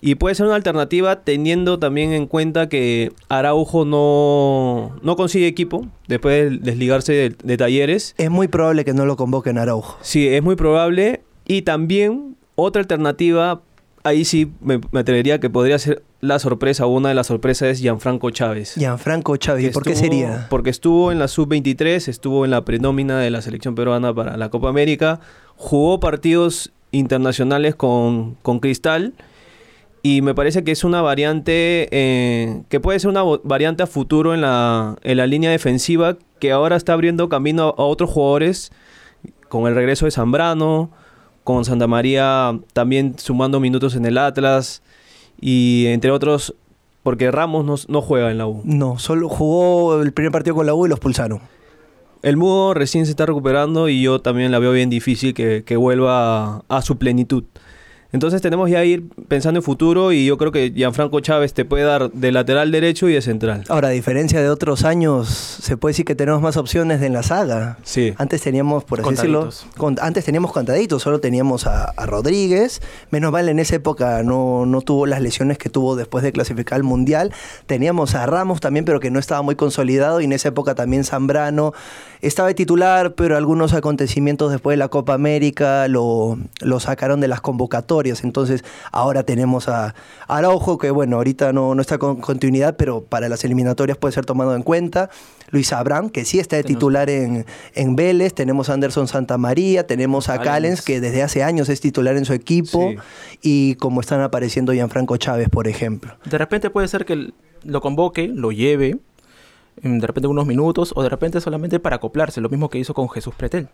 Y 0.01 0.15
puede 0.15 0.35
ser 0.35 0.45
una 0.45 0.55
alternativa 0.55 1.21
teniendo 1.21 1.79
también 1.79 2.11
en 2.11 2.27
cuenta 2.27 2.69
que 2.69 3.11
Araujo 3.29 3.85
no, 3.85 4.95
no 5.01 5.15
consigue 5.15 5.47
equipo 5.47 5.87
después 6.07 6.51
de 6.51 6.57
desligarse 6.59 7.13
de, 7.13 7.35
de 7.41 7.57
talleres. 7.57 8.13
Es 8.17 8.29
muy 8.29 8.47
probable 8.47 8.85
que 8.85 8.93
no 8.93 9.05
lo 9.05 9.15
convoquen 9.15 9.57
Araujo. 9.57 9.97
Sí, 10.01 10.27
es 10.27 10.43
muy 10.43 10.55
probable. 10.55 11.21
Y 11.47 11.63
también 11.63 12.35
otra 12.55 12.81
alternativa, 12.81 13.61
ahí 14.03 14.25
sí 14.25 14.51
me, 14.61 14.79
me 14.91 14.99
atrevería 14.99 15.39
que 15.39 15.49
podría 15.49 15.79
ser 15.79 16.03
la 16.21 16.39
sorpresa, 16.39 16.85
una 16.87 17.09
de 17.09 17.15
las 17.15 17.27
sorpresas 17.27 17.69
es 17.69 17.79
Gianfranco 17.79 18.29
Chávez. 18.31 18.75
Gianfranco 18.75 19.37
Chávez, 19.37 19.71
¿por 19.73 19.83
qué 19.83 19.95
sería? 19.95 20.47
Porque 20.49 20.69
estuvo 20.69 21.11
en 21.11 21.19
la 21.19 21.27
sub-23, 21.27 22.07
estuvo 22.07 22.45
en 22.45 22.51
la 22.51 22.65
prenómina 22.65 23.19
de 23.19 23.29
la 23.29 23.41
selección 23.41 23.75
peruana 23.75 24.13
para 24.13 24.35
la 24.37 24.49
Copa 24.49 24.69
América, 24.69 25.19
jugó 25.55 25.99
partidos 25.99 26.71
internacionales 26.91 27.75
con, 27.75 28.35
con 28.41 28.59
Cristal 28.59 29.13
y 30.05 30.21
me 30.21 30.35
parece 30.35 30.63
que 30.63 30.71
es 30.71 30.83
una 30.83 31.01
variante 31.01 31.87
eh, 31.89 32.61
que 32.69 32.79
puede 32.79 32.99
ser 32.99 33.09
una 33.09 33.23
variante 33.43 33.81
a 33.81 33.87
futuro 33.87 34.35
en 34.35 34.41
la, 34.41 34.97
en 35.01 35.17
la 35.17 35.25
línea 35.25 35.49
defensiva 35.49 36.15
que 36.37 36.51
ahora 36.51 36.75
está 36.75 36.93
abriendo 36.93 37.27
camino 37.27 37.63
a, 37.63 37.81
a 37.81 37.85
otros 37.85 38.11
jugadores 38.11 38.71
con 39.49 39.65
el 39.65 39.73
regreso 39.73 40.05
de 40.05 40.11
Zambrano, 40.11 40.91
con 41.43 41.65
Santa 41.65 41.87
María 41.87 42.59
también 42.73 43.17
sumando 43.17 43.59
minutos 43.59 43.95
en 43.95 44.05
el 44.05 44.19
Atlas 44.19 44.83
y 45.41 45.85
entre 45.87 46.11
otros 46.11 46.53
porque 47.01 47.31
Ramos 47.31 47.65
no, 47.65 47.73
no 47.87 48.03
juega 48.03 48.29
en 48.29 48.37
la 48.37 48.45
U. 48.45 48.61
No, 48.63 48.99
solo 48.99 49.27
jugó 49.27 49.99
el 50.03 50.13
primer 50.13 50.31
partido 50.31 50.55
con 50.55 50.67
la 50.67 50.75
U 50.75 50.85
y 50.85 50.89
los 50.89 50.99
pulsaron. 50.99 51.41
El 52.21 52.37
Mudo 52.37 52.75
recién 52.75 53.05
se 53.05 53.11
está 53.11 53.25
recuperando 53.25 53.89
y 53.89 54.03
yo 54.03 54.21
también 54.21 54.51
la 54.51 54.59
veo 54.59 54.71
bien 54.71 54.91
difícil 54.91 55.33
que, 55.33 55.63
que 55.63 55.77
vuelva 55.77 56.57
a, 56.57 56.63
a 56.69 56.83
su 56.83 56.99
plenitud. 56.99 57.45
Entonces 58.15 58.41
tenemos 58.41 58.69
ya 58.69 58.83
ir 58.85 59.03
pensando 59.27 59.59
en 59.59 59.63
futuro 59.63 60.11
y 60.13 60.25
yo 60.25 60.37
creo 60.37 60.51
que 60.53 60.71
Gianfranco 60.71 61.19
Chávez 61.19 61.53
te 61.53 61.65
puede 61.65 61.83
dar 61.83 62.09
de 62.11 62.31
lateral 62.31 62.71
derecho 62.71 63.09
y 63.09 63.13
de 63.13 63.21
central. 63.21 63.65
Ahora, 63.67 63.89
a 63.89 63.91
diferencia 63.91 64.41
de 64.41 64.49
otros 64.49 64.85
años, 64.85 65.27
se 65.27 65.75
puede 65.75 65.91
decir 65.91 66.05
que 66.05 66.15
tenemos 66.15 66.41
más 66.41 66.55
opciones 66.55 67.01
en 67.01 67.11
la 67.11 67.23
saga. 67.23 67.77
Sí. 67.83 68.13
Antes 68.17 68.41
teníamos, 68.41 68.85
por 68.85 69.01
así 69.01 69.09
decirlo, 69.09 69.49
con- 69.75 69.97
antes 70.01 70.23
teníamos 70.23 70.53
contaditos, 70.53 71.03
solo 71.03 71.19
teníamos 71.19 71.67
a, 71.67 71.83
a 71.85 72.05
Rodríguez. 72.05 72.81
Menos 73.11 73.33
mal 73.33 73.49
en 73.49 73.59
esa 73.59 73.75
época 73.75 74.23
no, 74.23 74.65
no 74.65 74.79
tuvo 74.81 75.05
las 75.07 75.21
lesiones 75.21 75.57
que 75.57 75.69
tuvo 75.69 75.97
después 75.97 76.23
de 76.23 76.31
clasificar 76.31 76.77
al 76.77 76.83
Mundial. 76.83 77.33
Teníamos 77.65 78.15
a 78.15 78.25
Ramos 78.25 78.61
también, 78.61 78.85
pero 78.85 79.01
que 79.01 79.11
no 79.11 79.19
estaba 79.19 79.41
muy 79.41 79.55
consolidado. 79.55 80.21
Y 80.21 80.23
en 80.23 80.31
esa 80.31 80.47
época 80.47 80.73
también 80.73 81.03
Zambrano 81.03 81.73
estaba 82.21 82.47
de 82.47 82.53
titular, 82.53 83.13
pero 83.15 83.35
algunos 83.35 83.73
acontecimientos 83.73 84.51
después 84.51 84.73
de 84.73 84.77
la 84.77 84.87
Copa 84.87 85.13
América 85.13 85.89
lo, 85.89 86.37
lo 86.61 86.79
sacaron 86.79 87.19
de 87.19 87.27
las 87.27 87.41
convocatorias. 87.41 88.04
Entonces 88.23 88.63
ahora 88.91 89.23
tenemos 89.23 89.67
a 89.67 89.95
Araujo, 90.27 90.77
que 90.77 90.91
bueno, 90.91 91.17
ahorita 91.17 91.53
no, 91.53 91.75
no 91.75 91.81
está 91.81 91.97
con 91.97 92.21
continuidad, 92.21 92.75
pero 92.77 93.03
para 93.03 93.29
las 93.29 93.43
eliminatorias 93.43 93.97
puede 93.97 94.13
ser 94.13 94.25
tomado 94.25 94.55
en 94.55 94.63
cuenta. 94.63 95.09
Luis 95.51 95.71
Abraham, 95.73 96.09
que 96.09 96.25
sí 96.25 96.39
está 96.39 96.55
de 96.55 96.63
titular 96.63 97.09
en, 97.09 97.45
en 97.73 97.95
Vélez. 97.95 98.33
Tenemos 98.33 98.69
a 98.69 98.73
Anderson 98.73 99.07
Santamaría, 99.07 99.87
tenemos 99.87 100.29
a 100.29 100.39
Callens. 100.39 100.81
Que 100.81 100.99
desde 100.99 101.23
hace 101.23 101.43
años 101.43 101.69
es 101.69 101.81
titular 101.81 102.17
en 102.17 102.25
su 102.25 102.33
equipo. 102.33 102.91
Sí. 102.91 102.97
Y 103.41 103.75
como 103.75 104.01
están 104.01 104.21
apareciendo 104.21 104.73
Gianfranco 104.73 105.17
Chávez, 105.17 105.49
por 105.49 105.67
ejemplo. 105.67 106.15
De 106.25 106.37
repente 106.37 106.69
puede 106.69 106.87
ser 106.87 107.05
que 107.05 107.31
lo 107.63 107.81
convoque, 107.81 108.27
lo 108.27 108.51
lleve, 108.51 108.97
mm, 109.81 109.99
de 109.99 110.07
repente 110.07 110.27
unos 110.27 110.45
minutos, 110.45 110.93
o 110.95 111.03
de 111.03 111.09
repente 111.09 111.41
solamente 111.41 111.79
para 111.79 111.97
acoplarse, 111.97 112.41
lo 112.41 112.49
mismo 112.49 112.69
que 112.69 112.77
hizo 112.77 112.93
con 112.93 113.09
Jesús 113.09 113.33
Pretel. 113.35 113.69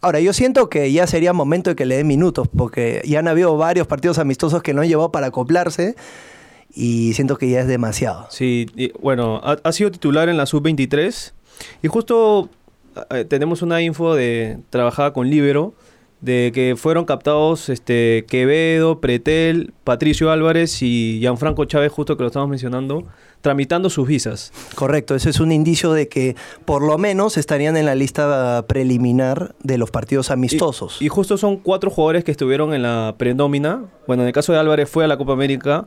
Ahora, 0.00 0.20
yo 0.20 0.32
siento 0.32 0.70
que 0.70 0.90
ya 0.92 1.06
sería 1.06 1.32
momento 1.32 1.70
de 1.70 1.76
que 1.76 1.84
le 1.84 1.96
den 1.96 2.06
minutos, 2.06 2.48
porque 2.56 3.02
ya 3.04 3.18
han 3.18 3.28
habido 3.28 3.56
varios 3.56 3.86
partidos 3.86 4.18
amistosos 4.18 4.62
que 4.62 4.72
no 4.72 4.82
han 4.82 4.88
llevado 4.88 5.12
para 5.12 5.26
acoplarse. 5.26 5.94
Y 6.72 7.14
siento 7.14 7.36
que 7.36 7.50
ya 7.50 7.60
es 7.60 7.66
demasiado. 7.66 8.26
Sí, 8.30 8.66
bueno, 9.00 9.40
ha, 9.42 9.58
ha 9.62 9.72
sido 9.72 9.90
titular 9.90 10.28
en 10.28 10.36
la 10.36 10.46
sub-23 10.46 11.32
y 11.82 11.88
justo 11.88 12.48
eh, 13.10 13.24
tenemos 13.24 13.62
una 13.62 13.82
info 13.82 14.14
de 14.14 14.58
trabajada 14.70 15.12
con 15.12 15.28
Libero 15.28 15.74
de 16.20 16.50
que 16.54 16.74
fueron 16.76 17.06
captados 17.06 17.68
este 17.70 18.24
Quevedo, 18.28 19.00
Pretel, 19.00 19.72
Patricio 19.84 20.30
Álvarez 20.30 20.82
y 20.82 21.18
Gianfranco 21.20 21.64
Chávez, 21.64 21.90
justo 21.92 22.16
que 22.16 22.22
lo 22.22 22.26
estamos 22.26 22.48
mencionando, 22.50 23.04
tramitando 23.40 23.88
sus 23.88 24.06
visas. 24.06 24.52
Correcto, 24.74 25.14
ese 25.14 25.30
es 25.30 25.40
un 25.40 25.50
indicio 25.50 25.92
de 25.94 26.08
que 26.08 26.36
por 26.66 26.82
lo 26.82 26.98
menos 26.98 27.38
estarían 27.38 27.76
en 27.78 27.86
la 27.86 27.94
lista 27.94 28.66
preliminar 28.68 29.54
de 29.62 29.78
los 29.78 29.90
partidos 29.90 30.30
amistosos. 30.30 31.00
Y, 31.00 31.06
y 31.06 31.08
justo 31.08 31.38
son 31.38 31.56
cuatro 31.56 31.90
jugadores 31.90 32.22
que 32.22 32.32
estuvieron 32.32 32.74
en 32.74 32.82
la 32.82 33.14
prenómina. 33.16 33.84
Bueno, 34.06 34.22
en 34.22 34.26
el 34.26 34.34
caso 34.34 34.52
de 34.52 34.58
Álvarez 34.58 34.90
fue 34.90 35.04
a 35.04 35.08
la 35.08 35.16
Copa 35.16 35.32
América, 35.32 35.86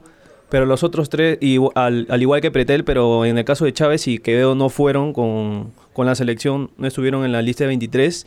pero 0.49 0.65
los 0.65 0.83
otros 0.83 1.09
tres, 1.09 1.39
igu- 1.41 1.71
al, 1.75 2.07
al 2.09 2.21
igual 2.23 2.41
que 2.41 2.49
Pretel, 2.49 2.83
pero 2.83 3.23
en 3.25 3.37
el 3.37 3.45
caso 3.45 3.65
de 3.65 3.73
Chávez 3.73 4.07
y 4.07 4.17
Quevedo 4.17 4.55
no 4.55 4.69
fueron 4.69 5.13
con, 5.13 5.73
con 5.93 6.07
la 6.07 6.15
selección, 6.15 6.71
no 6.77 6.87
estuvieron 6.87 7.23
en 7.23 7.31
la 7.31 7.43
lista 7.43 7.65
de 7.65 7.67
23. 7.67 8.25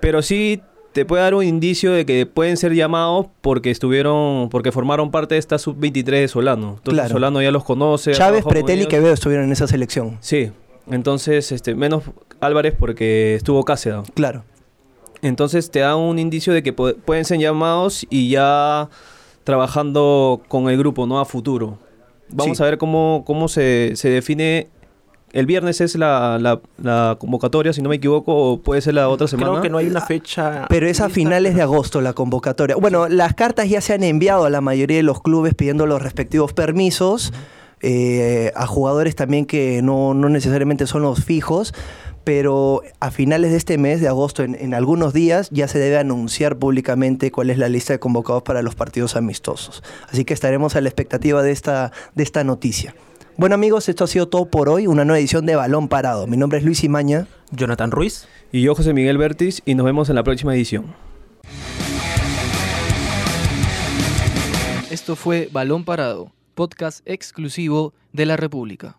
Pero 0.00 0.22
sí 0.22 0.60
te 0.92 1.04
puede 1.04 1.22
dar 1.22 1.34
un 1.34 1.44
indicio 1.44 1.92
de 1.92 2.04
que 2.06 2.26
pueden 2.26 2.56
ser 2.56 2.74
llamados 2.74 3.26
porque 3.40 3.70
estuvieron, 3.70 4.48
porque 4.50 4.72
formaron 4.72 5.10
parte 5.10 5.34
de 5.34 5.38
esta 5.38 5.58
sub-23 5.58 6.04
de 6.04 6.28
Solano. 6.28 6.68
Entonces 6.78 6.94
Claro. 6.94 7.08
Solano 7.10 7.42
ya 7.42 7.50
los 7.50 7.64
conoce. 7.64 8.12
Chávez, 8.12 8.44
Pretel 8.44 8.82
y. 8.82 8.86
Quevedo 8.86 9.12
estuvieron 9.12 9.46
en 9.46 9.52
esa 9.52 9.66
selección. 9.66 10.16
Sí, 10.20 10.50
entonces, 10.90 11.52
este, 11.52 11.74
menos 11.74 12.04
Álvarez 12.40 12.74
porque 12.78 13.34
estuvo 13.34 13.64
Cáceres. 13.64 14.00
Claro. 14.14 14.44
Entonces 15.22 15.70
te 15.70 15.80
da 15.80 15.96
un 15.96 16.18
indicio 16.18 16.52
de 16.52 16.62
que 16.62 16.74
pu- 16.74 16.96
pueden 16.96 17.24
ser 17.24 17.38
llamados 17.38 18.06
y 18.08 18.30
ya 18.30 18.88
trabajando 19.44 20.42
con 20.48 20.68
el 20.68 20.78
grupo, 20.78 21.06
¿no? 21.06 21.20
A 21.20 21.24
futuro. 21.24 21.78
Vamos 22.30 22.58
Sí. 22.58 22.62
a 22.62 22.66
ver 22.66 22.78
cómo, 22.78 23.24
cómo 23.26 23.48
se, 23.48 23.92
se 23.96 24.10
define. 24.10 24.68
El 25.32 25.46
viernes 25.46 25.80
es 25.80 25.94
la, 25.96 26.38
la- 26.40 26.60
la 26.82 27.16
convocatoria, 27.18 27.72
si 27.72 27.82
no 27.82 27.88
me 27.90 27.96
equivoco, 27.96 28.34
o 28.34 28.60
puede 28.60 28.80
ser 28.80 28.94
la 28.94 29.08
otra 29.08 29.28
semana. 29.28 29.50
Creo 29.50 29.62
que 29.62 29.70
no 29.70 29.78
hay 29.78 29.86
una 29.88 30.00
fecha. 30.00 30.64
Pero 30.68 30.86
es 30.88 31.00
a 31.00 31.08
finales 31.08 31.54
de 31.54 31.62
agosto 31.62 32.00
la 32.00 32.14
convocatoria. 32.14 32.76
Bueno, 32.76 33.08
las 33.08 33.34
cartas 33.34 33.68
ya 33.68 33.80
se 33.80 33.92
han 33.92 34.02
enviado 34.02 34.44
a 34.46 34.50
la 34.50 34.60
mayoría 34.60 34.96
de 34.96 35.02
los 35.02 35.20
clubes 35.20 35.54
pidiendo 35.54 35.86
los 35.86 36.00
respectivos 36.02 36.52
permisos. 36.52 37.32
eh, 37.80 38.50
a 38.56 38.66
jugadores 38.66 39.14
también 39.14 39.46
que 39.46 39.82
no, 39.82 40.12
no 40.14 40.28
necesariamente 40.28 40.86
son 40.86 41.02
los 41.02 41.22
fijos. 41.24 41.72
pero 42.24 42.82
a 43.00 43.10
finales 43.10 43.52
de 43.52 43.56
este 43.56 43.78
mes 43.78 44.00
de 44.02 44.08
agosto, 44.08 44.42
en, 44.42 44.54
en 44.54 44.74
algunos 44.74 45.14
días, 45.14 45.48
ya 45.50 45.66
se 45.66 45.78
debe 45.78 45.96
anunciar 45.96 46.58
públicamente 46.58 47.30
cuál 47.30 47.48
es 47.48 47.56
la 47.56 47.68
lista 47.70 47.94
de 47.94 47.98
convocados 48.00 48.42
para 48.42 48.60
los 48.60 48.74
partidos 48.74 49.16
amistosos. 49.16 49.82
Así 50.10 50.24
que 50.26 50.34
estaremos 50.34 50.76
a 50.76 50.80
la 50.82 50.88
expectativa 50.90 51.42
de 51.42 51.52
esta, 51.52 51.90
de 52.14 52.22
esta 52.22 52.44
noticia. 52.44 52.94
Bueno 53.38 53.54
amigos, 53.54 53.88
esto 53.88 54.02
ha 54.02 54.08
sido 54.08 54.26
todo 54.26 54.46
por 54.46 54.68
hoy, 54.68 54.88
una 54.88 55.04
nueva 55.04 55.20
edición 55.20 55.46
de 55.46 55.54
Balón 55.54 55.86
Parado. 55.86 56.26
Mi 56.26 56.36
nombre 56.36 56.58
es 56.58 56.64
Luis 56.64 56.82
Imaña. 56.82 57.28
Jonathan 57.52 57.92
Ruiz. 57.92 58.26
Y 58.50 58.62
yo, 58.62 58.74
José 58.74 58.92
Miguel 58.92 59.16
Bertis, 59.16 59.62
y 59.64 59.76
nos 59.76 59.86
vemos 59.86 60.08
en 60.08 60.16
la 60.16 60.24
próxima 60.24 60.56
edición. 60.56 60.96
Esto 64.90 65.14
fue 65.14 65.48
Balón 65.52 65.84
Parado, 65.84 66.32
podcast 66.56 67.00
exclusivo 67.06 67.94
de 68.12 68.26
la 68.26 68.36
República. 68.36 68.98